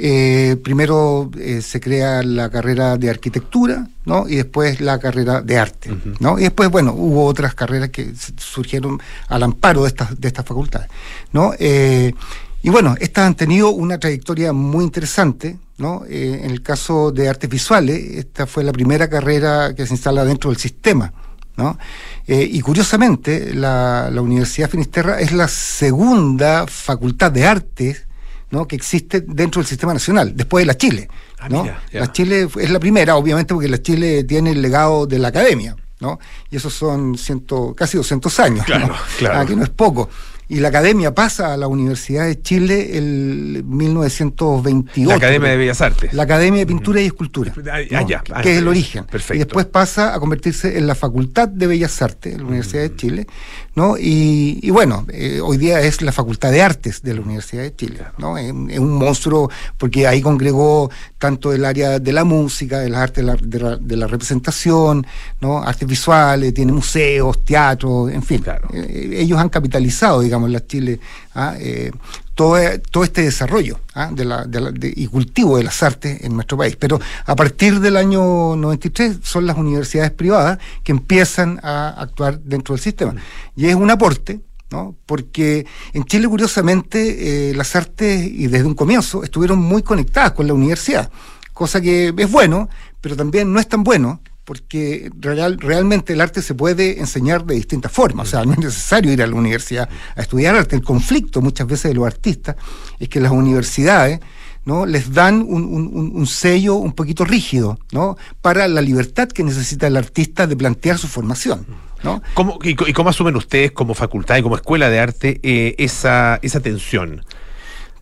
[0.00, 4.28] Eh, primero eh, se crea la carrera de arquitectura, ¿no?
[4.28, 5.90] Y después la carrera de arte,
[6.20, 6.38] ¿no?
[6.38, 10.88] Y después, bueno, hubo otras carreras que surgieron al amparo de estas, de estas facultades,
[11.32, 11.52] ¿no?
[11.58, 12.14] Eh,
[12.62, 16.04] y bueno, estas han tenido una trayectoria muy interesante, ¿no?
[16.08, 20.50] En el caso de artes visuales, esta fue la primera carrera que se instala dentro
[20.50, 21.12] del sistema,
[21.56, 21.76] ¿no?
[22.24, 28.07] Eh, y curiosamente, la, la Universidad Finisterra es la segunda facultad de artes
[28.50, 28.66] ¿no?
[28.66, 31.08] que existe dentro del sistema nacional, después de la Chile.
[31.48, 31.62] ¿no?
[31.62, 32.00] mira, ya.
[32.00, 35.76] la Chile es la primera, obviamente, porque la Chile tiene el legado de la academia,
[36.00, 36.18] ¿no?
[36.50, 38.94] y esos son ciento, casi 200 años, Claro, ¿no?
[39.18, 39.38] claro.
[39.40, 40.08] Ah, que no es poco.
[40.50, 45.08] Y la academia pasa a la Universidad de Chile el 1928.
[45.08, 46.12] La Academia de Bellas Artes.
[46.14, 47.52] La Academia de Pintura y Escultura.
[47.70, 48.20] Ah, ya.
[48.22, 49.04] que, Ah, que es el origen.
[49.04, 49.34] Perfecto.
[49.34, 52.88] Y después pasa a convertirse en la Facultad de Bellas Artes de la Universidad Mm.
[52.88, 53.26] de Chile,
[53.74, 53.96] ¿no?
[53.98, 57.74] Y, y bueno, eh, hoy día es la Facultad de Artes de la Universidad de
[57.76, 58.38] Chile, ¿no?
[58.38, 62.88] Es, un- es un monstruo porque ahí congregó tanto el área de la música, de
[62.88, 65.06] las artes de la, de la- de la representación,
[65.40, 65.62] ¿no?
[65.62, 68.42] Artes visuales, tiene museos, teatros, en fin.
[68.72, 71.00] Eh, ellos han capitalizado, digamos, la Chile,
[71.34, 71.56] ¿ah?
[71.58, 71.90] Eh,
[72.34, 72.56] todo,
[73.02, 74.12] este desarrollo ¿ah?
[74.80, 76.76] y cultivo de las artes en nuestro país.
[76.76, 82.76] Pero a partir del año 93 son las universidades privadas que empiezan a actuar dentro
[82.76, 83.16] del sistema.
[83.56, 84.94] Y es un aporte ¿no?
[85.06, 90.46] Porque en Chile, curiosamente, eh, las artes, y desde un comienzo, estuvieron muy conectadas con
[90.46, 91.10] la universidad,
[91.54, 92.68] cosa que es bueno,
[93.00, 97.54] pero también no es tan bueno, porque real- realmente el arte se puede enseñar de
[97.54, 100.74] distintas formas, o sea, no es necesario ir a la universidad a estudiar arte.
[100.74, 102.56] El conflicto muchas veces de los artistas
[102.98, 104.20] es que las universidades
[104.64, 104.86] ¿no?
[104.86, 108.16] les dan un, un- un- sello un poquito rígido ¿no?
[108.40, 111.66] para la libertad que necesita el artista de plantear su formación.
[112.02, 112.22] ¿no?
[112.32, 116.60] ¿Cómo, y cómo asumen ustedes como facultad y como escuela de arte eh, esa, esa
[116.60, 117.22] tensión?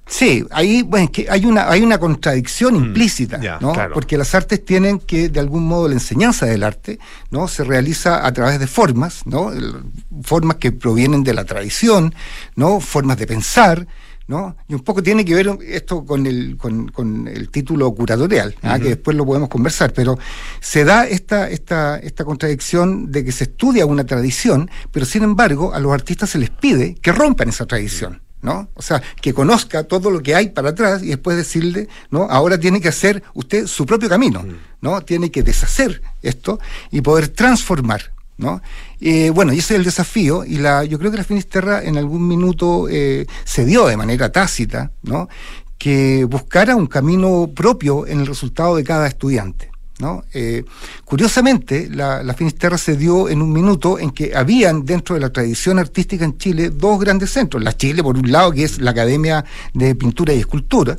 [0.09, 3.73] Sí, ahí bueno, es que hay una hay una contradicción implícita, Mm, ya, ¿no?
[3.73, 3.93] claro.
[3.95, 7.01] Porque las artes tienen que de algún modo la enseñanza del arte,
[7.31, 7.49] ¿no?
[7.49, 9.53] Se realiza a través de formas, ¿no?
[9.53, 9.75] El-
[10.23, 12.15] Formas que provienen de la tradición,
[12.55, 12.81] ¿no?
[12.81, 13.87] Formas de pensar,
[14.29, 14.57] ¿no?
[14.69, 18.79] Y un poco tiene que ver esto con el con, con el título curatorial, ¿ah?
[18.79, 20.19] Que después lo podemos conversar, pero
[20.61, 25.75] se da esta esta esta contradicción de que se estudia una tradición, pero sin embargo
[25.75, 28.23] a los artistas se les pide que rompan esa tradición.
[28.47, 28.69] ¿No?
[28.75, 32.29] O sea, que conozca todo lo que hay para atrás y después decirle, ¿no?
[32.31, 34.45] Ahora tiene que hacer usted su propio camino,
[34.81, 35.01] ¿no?
[35.03, 36.61] Tiene que deshacer esto
[36.93, 38.63] y poder transformar, ¿no?
[39.01, 41.99] Eh, bueno, y ese es el desafío y la, yo creo que la Finisterra en
[41.99, 45.29] algún minuto eh, se dio de manera tácita, ¿no?
[45.77, 49.73] Que buscara un camino propio en el resultado de cada estudiante.
[49.99, 50.25] ¿No?
[50.33, 50.65] Eh,
[51.05, 55.31] curiosamente, la, la Finisterra se dio en un minuto en que habían dentro de la
[55.31, 57.63] tradición artística en Chile dos grandes centros.
[57.63, 60.99] La Chile, por un lado, que es la Academia de Pintura y Escultura,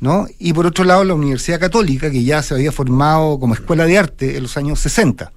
[0.00, 0.26] ¿no?
[0.40, 3.98] y por otro lado la Universidad Católica, que ya se había formado como escuela de
[3.98, 5.30] arte en los años 60,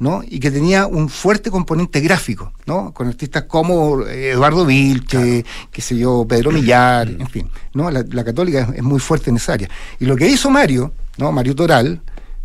[0.00, 0.22] ¿no?
[0.28, 2.92] y que tenía un fuerte componente gráfico, ¿no?
[2.92, 7.48] con artistas como eh, Eduardo Vilche, qué sé yo, Pedro Millar, en fin.
[7.72, 7.88] ¿no?
[7.88, 9.70] La, la Católica es, es muy fuerte en esa área.
[10.00, 11.30] Y lo que hizo Mario, ¿no?
[11.30, 12.00] Mario Toral,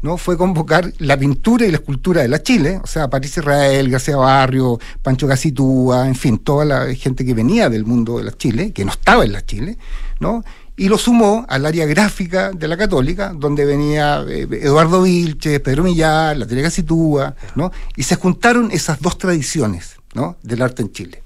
[0.05, 0.17] ¿no?
[0.17, 4.15] fue convocar la pintura y la escultura de la Chile, o sea, Patricia Israel, García
[4.15, 8.71] Barrio, Pancho Casitúa, en fin, toda la gente que venía del mundo de la Chile,
[8.71, 9.79] que no estaba en la Chile,
[10.19, 10.43] ¿no?
[10.77, 15.83] Y lo sumó al área gráfica de la Católica, donde venía eh, Eduardo Vilches, Pedro
[15.83, 17.71] Millar, la Tele Casitúa, ¿no?
[17.95, 20.37] Y se juntaron esas dos tradiciones, ¿no?
[20.43, 21.24] Del arte en Chile.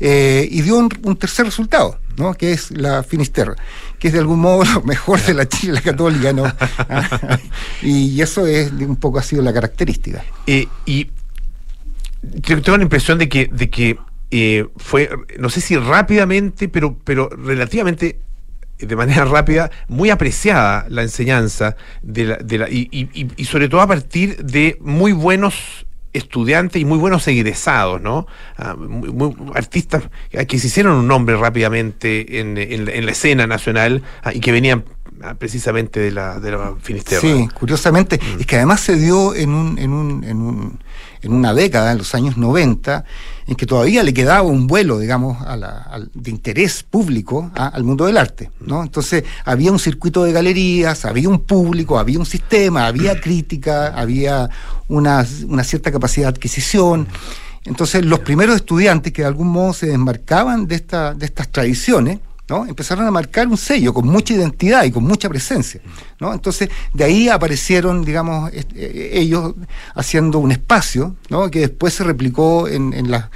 [0.00, 2.34] Eh, y dio un, tercer resultado, ¿no?
[2.34, 3.54] que es la Finisterra,
[3.98, 6.44] que es de algún modo lo mejor de la Chile la católica, ¿no?
[7.82, 10.24] y eso es un poco ha sido la característica.
[10.46, 11.10] Eh, y
[12.42, 13.98] tengo la impresión de que, de que
[14.30, 18.18] eh, fue, no sé si rápidamente, pero, pero relativamente
[18.78, 24.36] eh, de manera rápida, muy apreciada la enseñanza de la, y sobre todo a partir
[24.44, 25.83] de muy buenos
[26.14, 28.26] estudiantes y muy buenos egresados, ¿no?
[28.56, 30.04] Ah, muy- muy- artistas
[30.48, 34.40] que se hicieron un nombre rápidamente en, en la- en la escena nacional ah, y
[34.40, 34.84] que venían
[35.22, 37.20] ah, precisamente de la, de la Finisterra.
[37.20, 38.40] Sí, curiosamente, Mm.
[38.40, 40.78] es que además se dio en, un, en, un, en, un,
[41.26, 43.04] en una década, en los años 90,
[43.46, 47.68] en que todavía le quedaba un vuelo, digamos, a la- al- de interés público ¿ah?
[47.74, 48.50] al mundo del arte.
[48.60, 48.82] ¿no?
[48.82, 54.48] Entonces había un circuito de galerías, había un público, había un sistema, había crítica, había
[54.88, 57.06] una, una cierta capacidad de adquisición.
[57.64, 62.18] Entonces los primeros estudiantes que de algún modo se desmarcaban de, esta, de estas tradiciones,
[62.48, 62.66] ¿no?
[62.66, 65.80] empezaron a marcar un sello con mucha identidad y con mucha presencia.
[66.20, 66.32] ¿no?
[66.34, 69.54] Entonces, de ahí aparecieron, digamos, est- eh, ellos
[69.94, 71.50] haciendo un espacio ¿no?
[71.50, 73.28] que después se replicó en, en las-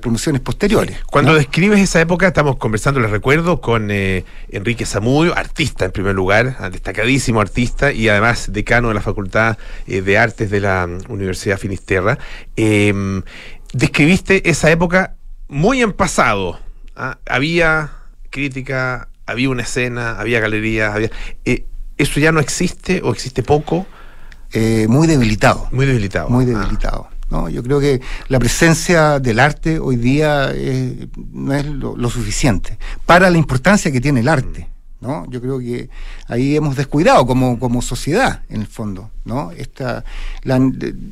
[0.00, 0.98] promociones posteriores.
[1.06, 6.14] Cuando describes esa época, estamos conversando, les recuerdo, con eh, Enrique Zamudio, artista en primer
[6.14, 10.86] lugar, ah, destacadísimo artista y además decano de la Facultad eh, de Artes de la
[10.86, 12.18] mm, Universidad Finisterra.
[12.56, 13.22] Eh,
[13.72, 15.14] describiste esa época
[15.48, 16.58] muy en pasado.
[16.96, 17.18] ¿ah?
[17.26, 17.92] Había
[18.32, 21.10] crítica, había una escena, había galerías, había...
[21.44, 21.66] eh,
[21.96, 23.86] ¿Eso ya no existe o existe poco?
[24.52, 25.68] Eh, muy debilitado.
[25.70, 26.28] Muy debilitado.
[26.28, 26.58] Muy Ah.
[26.58, 27.08] debilitado.
[27.30, 27.48] ¿no?
[27.48, 32.76] Yo creo que la presencia del arte hoy día eh, no es lo, lo suficiente
[33.06, 34.68] para la importancia que tiene el arte.
[35.00, 35.24] ¿no?
[35.30, 35.88] Yo creo que
[36.28, 39.50] ahí hemos descuidado como, como sociedad, en el fondo, ¿no?
[39.50, 40.04] Esta,
[40.42, 40.60] la,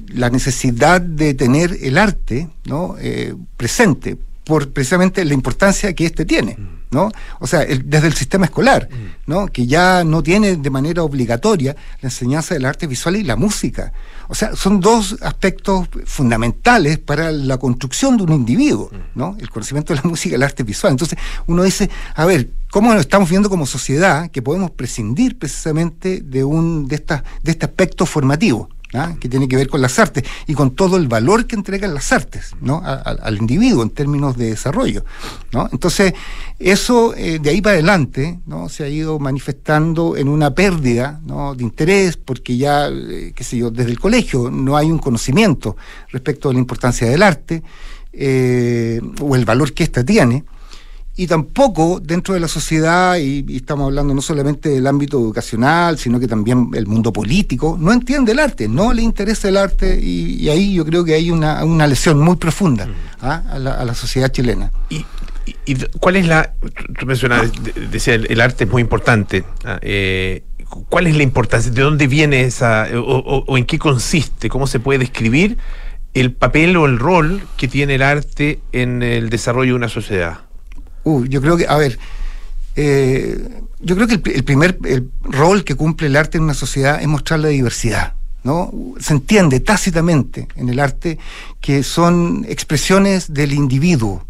[0.08, 2.96] la necesidad de tener el arte ¿no?
[3.00, 6.56] Eh, presente por precisamente la importancia que éste tiene.
[6.90, 7.10] ¿No?
[7.38, 8.88] O sea, el- desde el sistema escolar,
[9.26, 9.46] ¿no?
[9.46, 13.92] Que ya no tiene de manera obligatoria la enseñanza del arte visual y la música.
[14.28, 19.36] O sea, son dos aspectos fundamentales para la construcción de un individuo, ¿no?
[19.40, 20.92] El conocimiento de la música y el arte visual.
[20.92, 26.20] Entonces, uno dice, a ver, ¿cómo nos estamos viendo como sociedad que podemos prescindir precisamente
[26.20, 28.68] de un de esta, de este aspecto formativo?
[28.94, 29.14] ¿Ah?
[29.20, 32.12] que tiene que ver con las artes y con todo el valor que entregan las
[32.12, 35.04] artes al individuo en términos de desarrollo.
[35.72, 36.14] Entonces,
[36.58, 41.20] eso eh, de ahí para adelante se ha ido manifestando en una pérdida
[41.56, 45.76] de interés, porque ya, eh, qué sé yo, desde el colegio no hay un conocimiento
[46.10, 47.62] respecto a la importancia del arte.
[48.12, 50.44] eh, o el valor que ésta tiene,
[51.22, 55.98] y tampoco dentro de la sociedad, y, y estamos hablando no solamente del ámbito educacional,
[55.98, 60.00] sino que también el mundo político, no entiende el arte, no le interesa el arte,
[60.02, 62.88] y, y ahí yo creo que hay una, una lesión muy profunda
[63.20, 63.42] ¿ah?
[63.50, 64.72] a, la, a la sociedad chilena.
[64.88, 65.04] ¿Y,
[65.98, 66.54] cuál es la.
[66.98, 69.44] Tú mencionabas, de- decía, el, el arte es muy importante.
[69.64, 70.44] ah, eh,
[70.88, 71.70] ¿Cuál es la importancia?
[71.70, 72.86] ¿De dónde viene esa.
[72.94, 74.48] O, o- o en qué consiste?
[74.48, 75.58] ¿Cómo se puede describir
[76.14, 80.38] el papel o el rol que tiene el arte en el desarrollo de una sociedad?
[81.04, 81.98] Uh, yo creo que, a ver,
[82.76, 86.54] eh, yo creo que el, el primer el rol que cumple el arte en una
[86.54, 88.14] sociedad es mostrar la diversidad.
[88.42, 88.72] ¿no?
[88.98, 91.18] Se entiende tácitamente en el arte
[91.60, 94.24] que son expresiones del individuo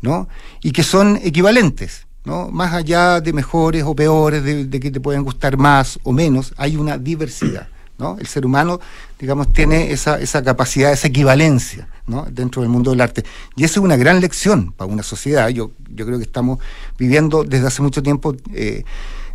[0.00, 0.28] ¿no?
[0.62, 2.06] y que son equivalentes.
[2.24, 2.50] ¿no?
[2.50, 6.54] Más allá de mejores o peores, de, de que te pueden gustar más o menos,
[6.56, 7.68] hay una diversidad.
[7.98, 8.16] ¿No?
[8.18, 8.80] El ser humano,
[9.18, 12.26] digamos, tiene esa, esa capacidad, esa equivalencia ¿no?
[12.30, 13.24] dentro del mundo del arte.
[13.56, 15.48] Y esa es una gran lección para una sociedad.
[15.50, 16.58] Yo, yo creo que estamos
[16.98, 18.84] viviendo desde hace mucho tiempo eh,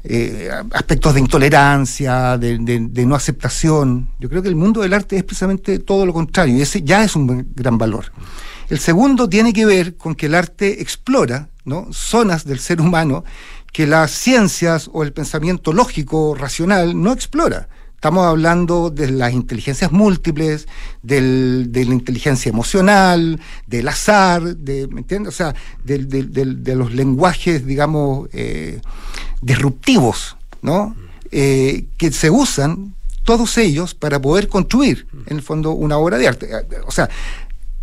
[0.04, 4.10] eh, aspectos de intolerancia, de, de- no aceptación.
[4.20, 7.04] Yo creo que el mundo del arte es precisamente todo lo contrario, y ese ya
[7.04, 8.12] es un gran valor.
[8.70, 11.88] El segundo tiene que ver con que el arte explora ¿no?
[11.92, 13.24] zonas del ser humano
[13.72, 17.68] que las ciencias o el pensamiento lógico, racional, no explora.
[18.08, 20.66] Estamos hablando de las inteligencias múltiples,
[21.04, 23.38] del- de la inteligencia emocional,
[23.68, 25.34] del azar, de, ¿me entiendes?
[25.34, 25.54] O sea,
[25.84, 28.80] del- del- de los lenguajes, digamos, eh,
[29.42, 30.96] disruptivos, ¿no?
[31.32, 32.96] Eh, que se usan
[33.26, 36.48] todos ellos para poder construir, en el fondo, una obra de arte.
[36.86, 37.10] O sea,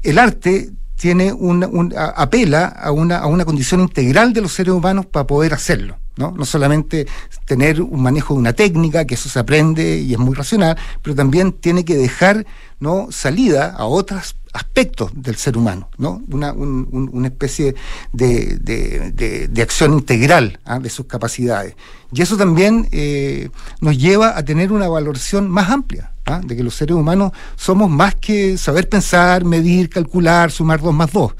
[0.03, 4.73] el arte tiene una- un, apela a una, a una condición integral de los seres
[4.73, 5.99] humanos para poder hacerlo.
[6.17, 6.33] ¿No?
[6.33, 7.07] no solamente
[7.45, 11.15] tener un manejo de una técnica, que eso se aprende y es muy racional, pero
[11.17, 12.47] también tiene que dejar
[12.81, 13.09] ¿no?
[13.11, 16.23] salida a otros aspectos del ser humano, ¿no?
[16.31, 17.75] una, un- un- una especie
[18.13, 20.79] de, de- de- de acción integral ¿ah?
[20.79, 21.75] de sus capacidades.
[22.13, 23.49] Y eso también eh,
[23.81, 26.41] nos lleva a tener una valoración más amplia, ¿ah?
[26.45, 31.11] de que los seres humanos somos más que saber pensar, medir, calcular, sumar 2 más
[31.11, 31.35] 2.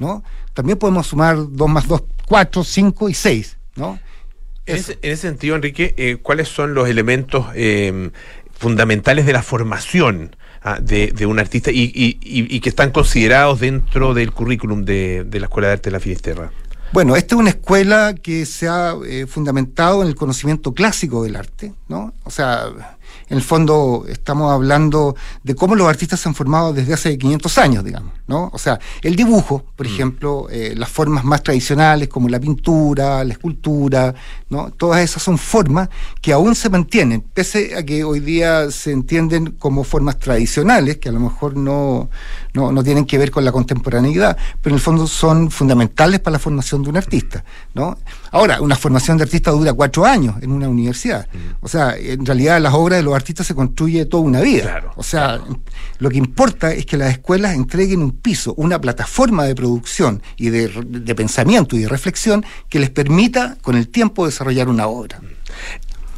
[0.00, 0.24] ¿no?
[0.52, 3.56] También podemos sumar 2 más 2, 4, 5 y 6.
[3.76, 3.98] ¿no?
[4.66, 8.10] En ese, en ese sentido, Enrique, eh, ¿cuáles son los elementos eh,
[8.58, 12.90] fundamentales de la formación ah, de, de un artista y, y- y- y que están
[12.90, 16.50] considerados dentro del currículum de, de la Escuela de Arte de la Finisterra?
[16.92, 21.36] Bueno, esta es una escuela que se ha eh, fundamentado en el conocimiento clásico del
[21.36, 22.14] arte, ¿no?
[22.24, 22.95] O sea,
[23.28, 27.58] en el fondo estamos hablando de cómo los artistas se han formado desde hace 500
[27.58, 28.50] años, digamos, ¿no?
[28.52, 33.32] O sea, el dibujo, por ejemplo, eh, las formas más tradicionales como la pintura, la
[33.32, 34.14] escultura,
[34.48, 34.70] ¿no?
[34.70, 35.88] Todas esas son formas
[36.20, 41.08] que aún se mantienen, pese a que hoy día se entienden como formas tradicionales, que
[41.08, 42.08] a lo mejor no,
[42.54, 46.32] no, no tienen que ver con la contemporaneidad, pero en el fondo son fundamentales para
[46.32, 47.44] la formación de un artista,
[47.74, 47.98] ¿no?
[48.30, 51.26] Ahora, una formación de artista dura cuatro años en una universidad.
[51.60, 54.92] O sea, en realidad las obras de los artistas se construye toda una vida.
[54.96, 55.40] o sea,
[55.98, 60.50] lo que importa es que las escuelas entreguen un piso, una plataforma de producción y
[60.50, 65.20] de, de pensamiento y de reflexión que les permita con el tiempo desarrollar una obra.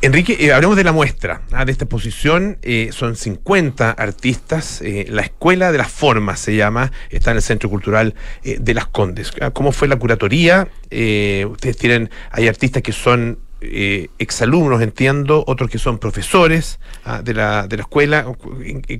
[0.00, 2.58] Enrique, eh, hablemos de la muestra, ah, de esta exposición.
[2.62, 4.80] eh, son 50 artistas.
[4.80, 6.92] eh, la Escuela de las Formas se llama.
[7.10, 8.14] Está en el Centro Cultural
[8.44, 9.32] de las Condes.
[9.40, 10.68] Ah, ¿Cómo fue la curatoría?
[10.84, 17.34] Ustedes tienen, hay artistas que son eh, exalumnos, entiendo, otros que son profesores ah, de,
[17.34, 18.24] la, de la escuela.
[18.24, 18.34] Cu-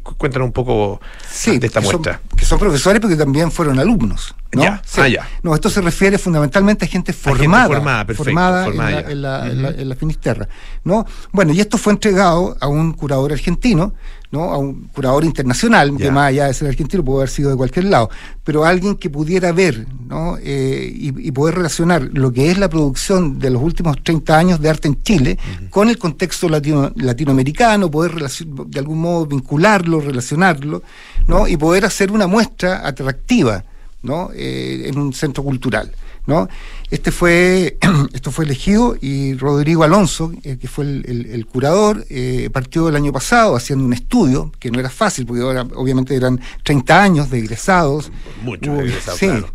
[0.02, 2.20] cu- Cuéntanos un poco ah, de esta que son- muestra.
[2.36, 4.34] que son profesores porque también fueron alumnos.
[4.52, 4.62] ¿no?
[4.62, 5.00] Ya, Sí.
[5.02, 5.28] ah, ya.
[5.42, 9.22] No, esto se refiere fundamentalmente a gente gente formada, formada, perfecto, formada en la- en,
[9.22, 10.48] la, en la- en la Finisterra.
[10.84, 11.06] ¿no?
[11.32, 13.92] Bueno, y esto fue entregado a un curador argentino,
[14.30, 14.52] ¿no?
[14.52, 17.86] a un curador internacional, que más allá de ser argentino puede haber sido de cualquier
[17.86, 18.10] lado,
[18.44, 20.36] pero alguien que pudiera ver ¿no?
[20.40, 24.60] Eh, y, y poder relacionar lo que es la producción de los últimos 30 años
[24.60, 25.38] de arte en Chile
[25.70, 30.82] con el contexto latino, latinoamericano, poder de algún modo vincularlo, relacionarlo,
[31.26, 31.48] ¿no?
[31.48, 33.64] y poder hacer una muestra atractiva
[34.02, 34.30] ¿no?
[34.34, 35.92] Eh, en un centro cultural.
[36.28, 36.46] ¿No?
[36.90, 37.76] Este fue,
[38.12, 42.88] esto fue elegido y Rodrigo Alonso, eh, que fue el, el- el curador, eh, partió
[42.88, 47.02] el año pasado haciendo un estudio, que no era fácil, porque ahora obviamente eran 30
[47.02, 48.12] años de egresados.
[48.42, 49.26] Muchos egresados, sí.
[49.26, 49.48] claro.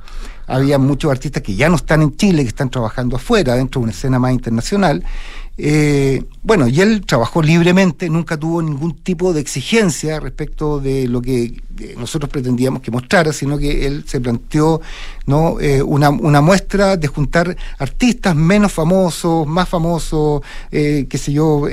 [0.45, 3.83] Había muchos artistas que ya no están en Chile, que están trabajando afuera, dentro de
[3.83, 5.01] una escena más internacional.
[5.55, 11.21] Eh, bueno, y él trabajó libremente, nunca tuvo ningún tipo de exigencia respecto de lo
[11.21, 14.81] que eh, nosotros pretendíamos que mostrara, sino que él se planteó
[15.27, 15.59] ¿no?
[15.59, 20.41] Eh, una, una muestra de juntar artistas menos famosos, más famosos,
[20.71, 21.67] eh, qué sé yo,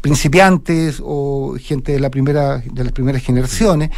[0.00, 3.90] principiantes o gente de la primera, de las primeras generaciones,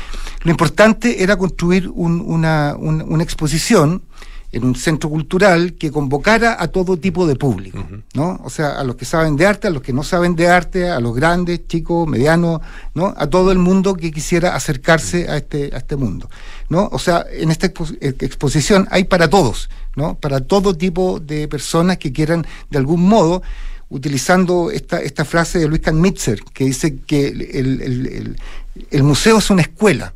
[0.43, 4.03] Lo importante era construir un- una, un- una exposición
[4.51, 7.85] en un centro cultural que convocara a todo tipo de público,
[8.15, 8.41] ¿no?
[8.45, 10.89] O sea, a los que saben de arte, a los que no saben de arte,
[10.89, 12.61] a los grandes, chicos, medianos,
[12.95, 13.13] ¿no?
[13.19, 16.31] A todo el mundo que quisiera acercarse a este, a este mundo,
[16.71, 16.89] ¿no?
[16.93, 20.15] O sea, en esta expo- eh, exposición hay para todos, ¿no?
[20.15, 23.43] Para todo tipo de personas que quieran, de algún modo,
[23.91, 27.43] utilizando esta, esta frase de Luis Mitzer, que dice que el-
[27.83, 28.37] el-
[28.91, 30.15] el museo es una escuela,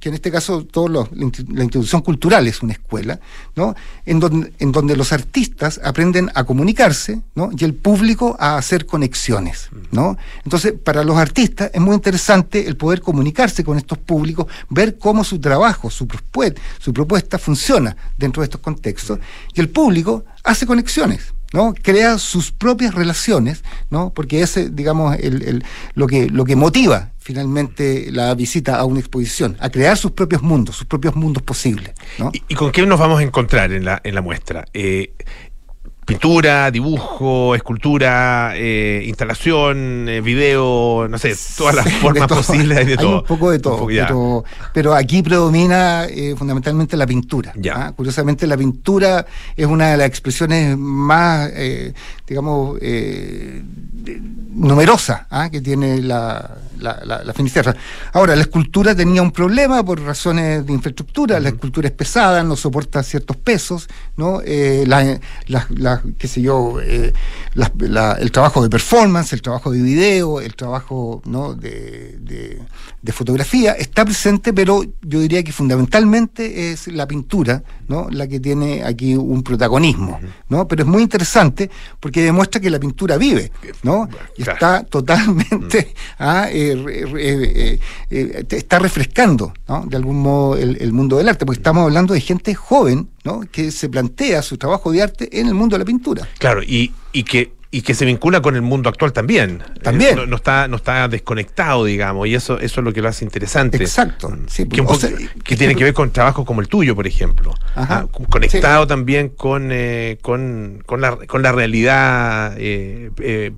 [0.00, 3.20] que en este caso todos los- la insti- la institución cultural es una escuela,
[3.56, 3.74] ¿no?
[4.06, 7.50] en, donde, en donde los artistas aprenden a comunicarse ¿no?
[7.56, 9.68] y el público a hacer conexiones.
[9.90, 10.16] ¿no?
[10.44, 15.24] Entonces, para los artistas es muy interesante el poder comunicarse con estos públicos, ver cómo
[15.24, 19.18] su trabajo, su, prospue- su propuesta funciona dentro de estos contextos,
[19.54, 21.34] y el público hace conexiones.
[21.52, 21.74] ¿No?
[21.74, 24.12] crea sus propias relaciones, ¿no?
[24.14, 28.98] porque ese, digamos, el, el- lo, que, lo que motiva finalmente la visita a una
[29.00, 31.92] exposición, a crear sus propios mundos, sus propios mundos posibles.
[32.18, 32.30] ¿no?
[32.48, 34.64] ¿Y con qué nos vamos a encontrar en la, en la muestra?
[34.72, 35.14] Eh,
[36.10, 42.92] pintura, dibujo, escultura, eh, instalación, eh, video, no sé, todas las formas posibles hay de
[42.92, 43.20] Hay todo.
[43.20, 44.44] un poco de todo, poco, pero,
[44.74, 47.52] pero aquí predomina eh, fundamentalmente la pintura.
[47.74, 47.92] ¿ah?
[47.94, 49.24] Curiosamente, la pintura
[49.56, 51.92] es una de las expresiones más, eh,
[52.26, 52.78] digamos,
[54.52, 55.48] numerosas ¿ah?
[55.50, 57.74] que tiene la, la, la- la Finisterra.
[58.12, 61.38] Ahora, la escultura tenía un problema por razones de infraestructura.
[61.40, 64.40] La escultura es pesada, no soporta ciertos pesos, ¿no?
[64.86, 67.12] La- las- qué sé yo, eh,
[67.54, 71.54] la- el trabajo de performance, el trabajo de video, el trabajo ¿no?
[71.54, 72.62] de, de-
[73.02, 78.08] de fotografía está presente, pero yo diría que fundamentalmente es la pintura, ¿no?
[78.10, 80.20] La que tiene aquí un protagonismo,
[80.50, 80.68] ¿no?
[80.68, 83.50] Pero es muy interesante porque demuestra que la pintura vive,
[83.82, 84.06] ¿no?
[84.36, 86.76] Y está totalmente, ah, eh,
[87.16, 87.80] eh,
[88.10, 89.86] eh, está refrescando, ¿no?
[89.86, 93.42] De algún modo el, el mundo del arte, porque estamos hablando de gente joven, ¿no?
[93.50, 96.28] Que se plantea su trabajo de arte en el mundo de la pintura.
[96.38, 99.62] Claro, y, y que y que se vincula con el mundo actual también.
[99.80, 100.14] También.
[100.14, 103.08] Eh, no, no está, no está desconectado, digamos, y eso, eso es lo que lo
[103.08, 103.78] hace interesante.
[103.78, 103.82] Mm.
[103.82, 104.36] Exacto.
[104.48, 105.10] Sí, que, poco- sea,
[105.44, 107.54] que tiene que ver con trabajos como el tuyo, por ejemplo.
[107.76, 108.06] Ajá.
[108.12, 113.52] Ah, conectado también con, eh, con, con, la, con la realidad eh, eh,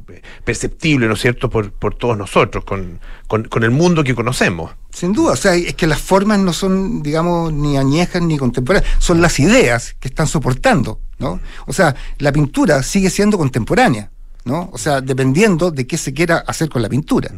[0.45, 4.73] perceptible, ¿no es cierto?, por, por todos nosotros, con, con, con el mundo que conocemos.
[4.95, 8.93] Sin duda, o sea, es que las formas no son, digamos, ni añejas ni contemporáneas,
[8.99, 11.41] son las ideas que están soportando, ¿no?
[11.67, 14.11] O sea, la pintura sigue siendo contemporánea,
[14.45, 14.69] ¿no?
[14.73, 17.31] O sea, dependiendo de qué se quiera hacer con la pintura,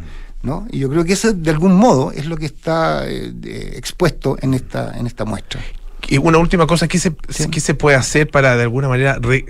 [0.43, 0.67] ¿no?
[0.71, 4.37] Y yo creo que eso, de algún modo, es lo que está eh, de- expuesto
[4.41, 5.61] en esta, en esta muestra.
[6.09, 7.15] Y una última cosa, ¿qué se,
[7.51, 9.47] qué se puede hacer para de alguna manera, re-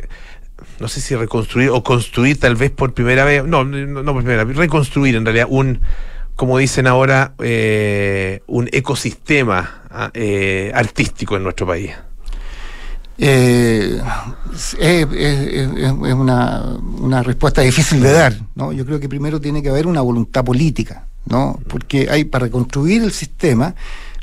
[0.78, 4.22] no sé si reconstruir o construir tal vez por primera vez, no, no, no por
[4.22, 5.80] primera vez, reconstruir en realidad un,
[6.36, 11.92] como dicen ahora, eh, un ecosistema ah, eh, artístico en nuestro país?
[13.16, 14.00] Eh,
[14.52, 16.62] es, es- una,
[17.00, 18.72] una respuesta difícil de dar, ¿no?
[18.72, 21.60] Yo creo que primero tiene que haber una voluntad política, ¿no?
[21.68, 23.74] Porque hay para reconstruir el sistema,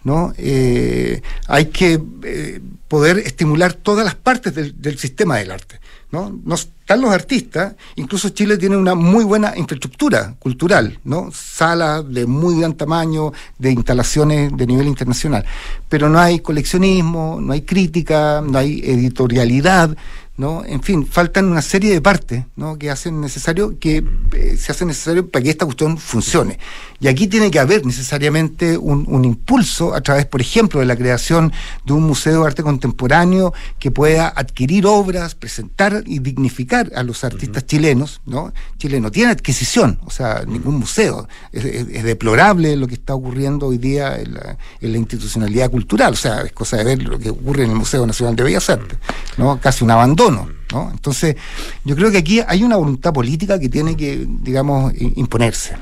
[0.04, 0.34] ¿no?
[0.38, 2.60] Eh, hay que eh,
[2.90, 5.80] poder estimular todas las partes del, del sistema del arte,
[6.12, 6.38] ¿no?
[6.44, 6.56] No
[7.00, 11.30] los artistas, incluso Chile tiene una muy buena infraestructura cultural, ¿no?
[11.34, 15.46] Salas de muy gran tamaño, de instalaciones de nivel internacional,
[15.90, 19.96] pero no hay coleccionismo, no hay crítica, no hay editorialidad,
[20.38, 20.64] ¿no?
[20.66, 22.78] En fin, faltan una serie de partes, ¿no?
[22.80, 24.04] Que hacen necesario que
[24.34, 26.58] eh, se hace necesario para que esta cuestión funcione.
[27.00, 30.96] Y aquí tiene que haber necesariamente un, un impulso a través, por ejemplo, de la
[30.96, 31.52] creación
[31.86, 37.24] de un museo de arte contemporáneo que pueda adquirir obras, presentar y dignificar a los
[37.24, 38.54] artistas chilenos, ¿no?
[38.78, 41.28] Chile no tiene adquisición, o sea, ningún museo.
[41.52, 45.70] Es, es- es deplorable lo que está ocurriendo hoy día en la, en la institucionalidad
[45.70, 48.44] cultural, o sea, es cosa de ver lo que ocurre en el Museo Nacional de
[48.44, 48.98] Bellas Artes,
[49.38, 49.60] ¿no?
[49.60, 50.31] Casi un abandono.
[50.32, 50.90] ¿No?
[50.92, 51.36] Entonces,
[51.84, 55.76] yo creo que aquí hay una voluntad política que tiene que, digamos, imponerse.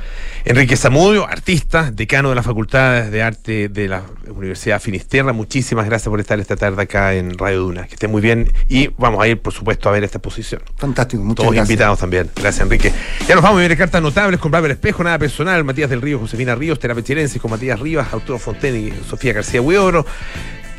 [0.46, 6.10] Enrique Zamudio, artista, decano de la Facultad de Arte de la Universidad Finisterra, muchísimas gracias
[6.10, 7.88] por estar esta tarde acá en Radio Duna.
[7.88, 10.62] Que esté muy bien y vamos a ir, por supuesto, a ver esta exposición.
[10.78, 11.70] Fantástico, muchas Todos gracias.
[11.70, 12.30] invitados también.
[12.36, 12.92] Gracias, Enrique.
[13.28, 16.20] Ya nos vamos a ver cartas notables con Bárbara Espejo, nada personal, Matías del Río,
[16.20, 20.06] Josefina Ríos, Terapia Chilensis con Matías Rivas, Arturo Fonten y Sofía García Huidobro.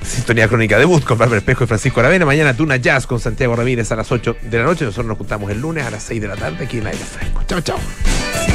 [0.03, 2.25] Sintonía Crónica Debut con Bárbara Espejo y Francisco Aravena.
[2.27, 4.85] Mañana Tuna Jazz con Santiago Ramírez a las 8 de la noche.
[4.85, 7.43] Nosotros nos juntamos el lunes a las 6 de la tarde aquí en Aire Fresco.
[7.47, 8.50] Chao, chao.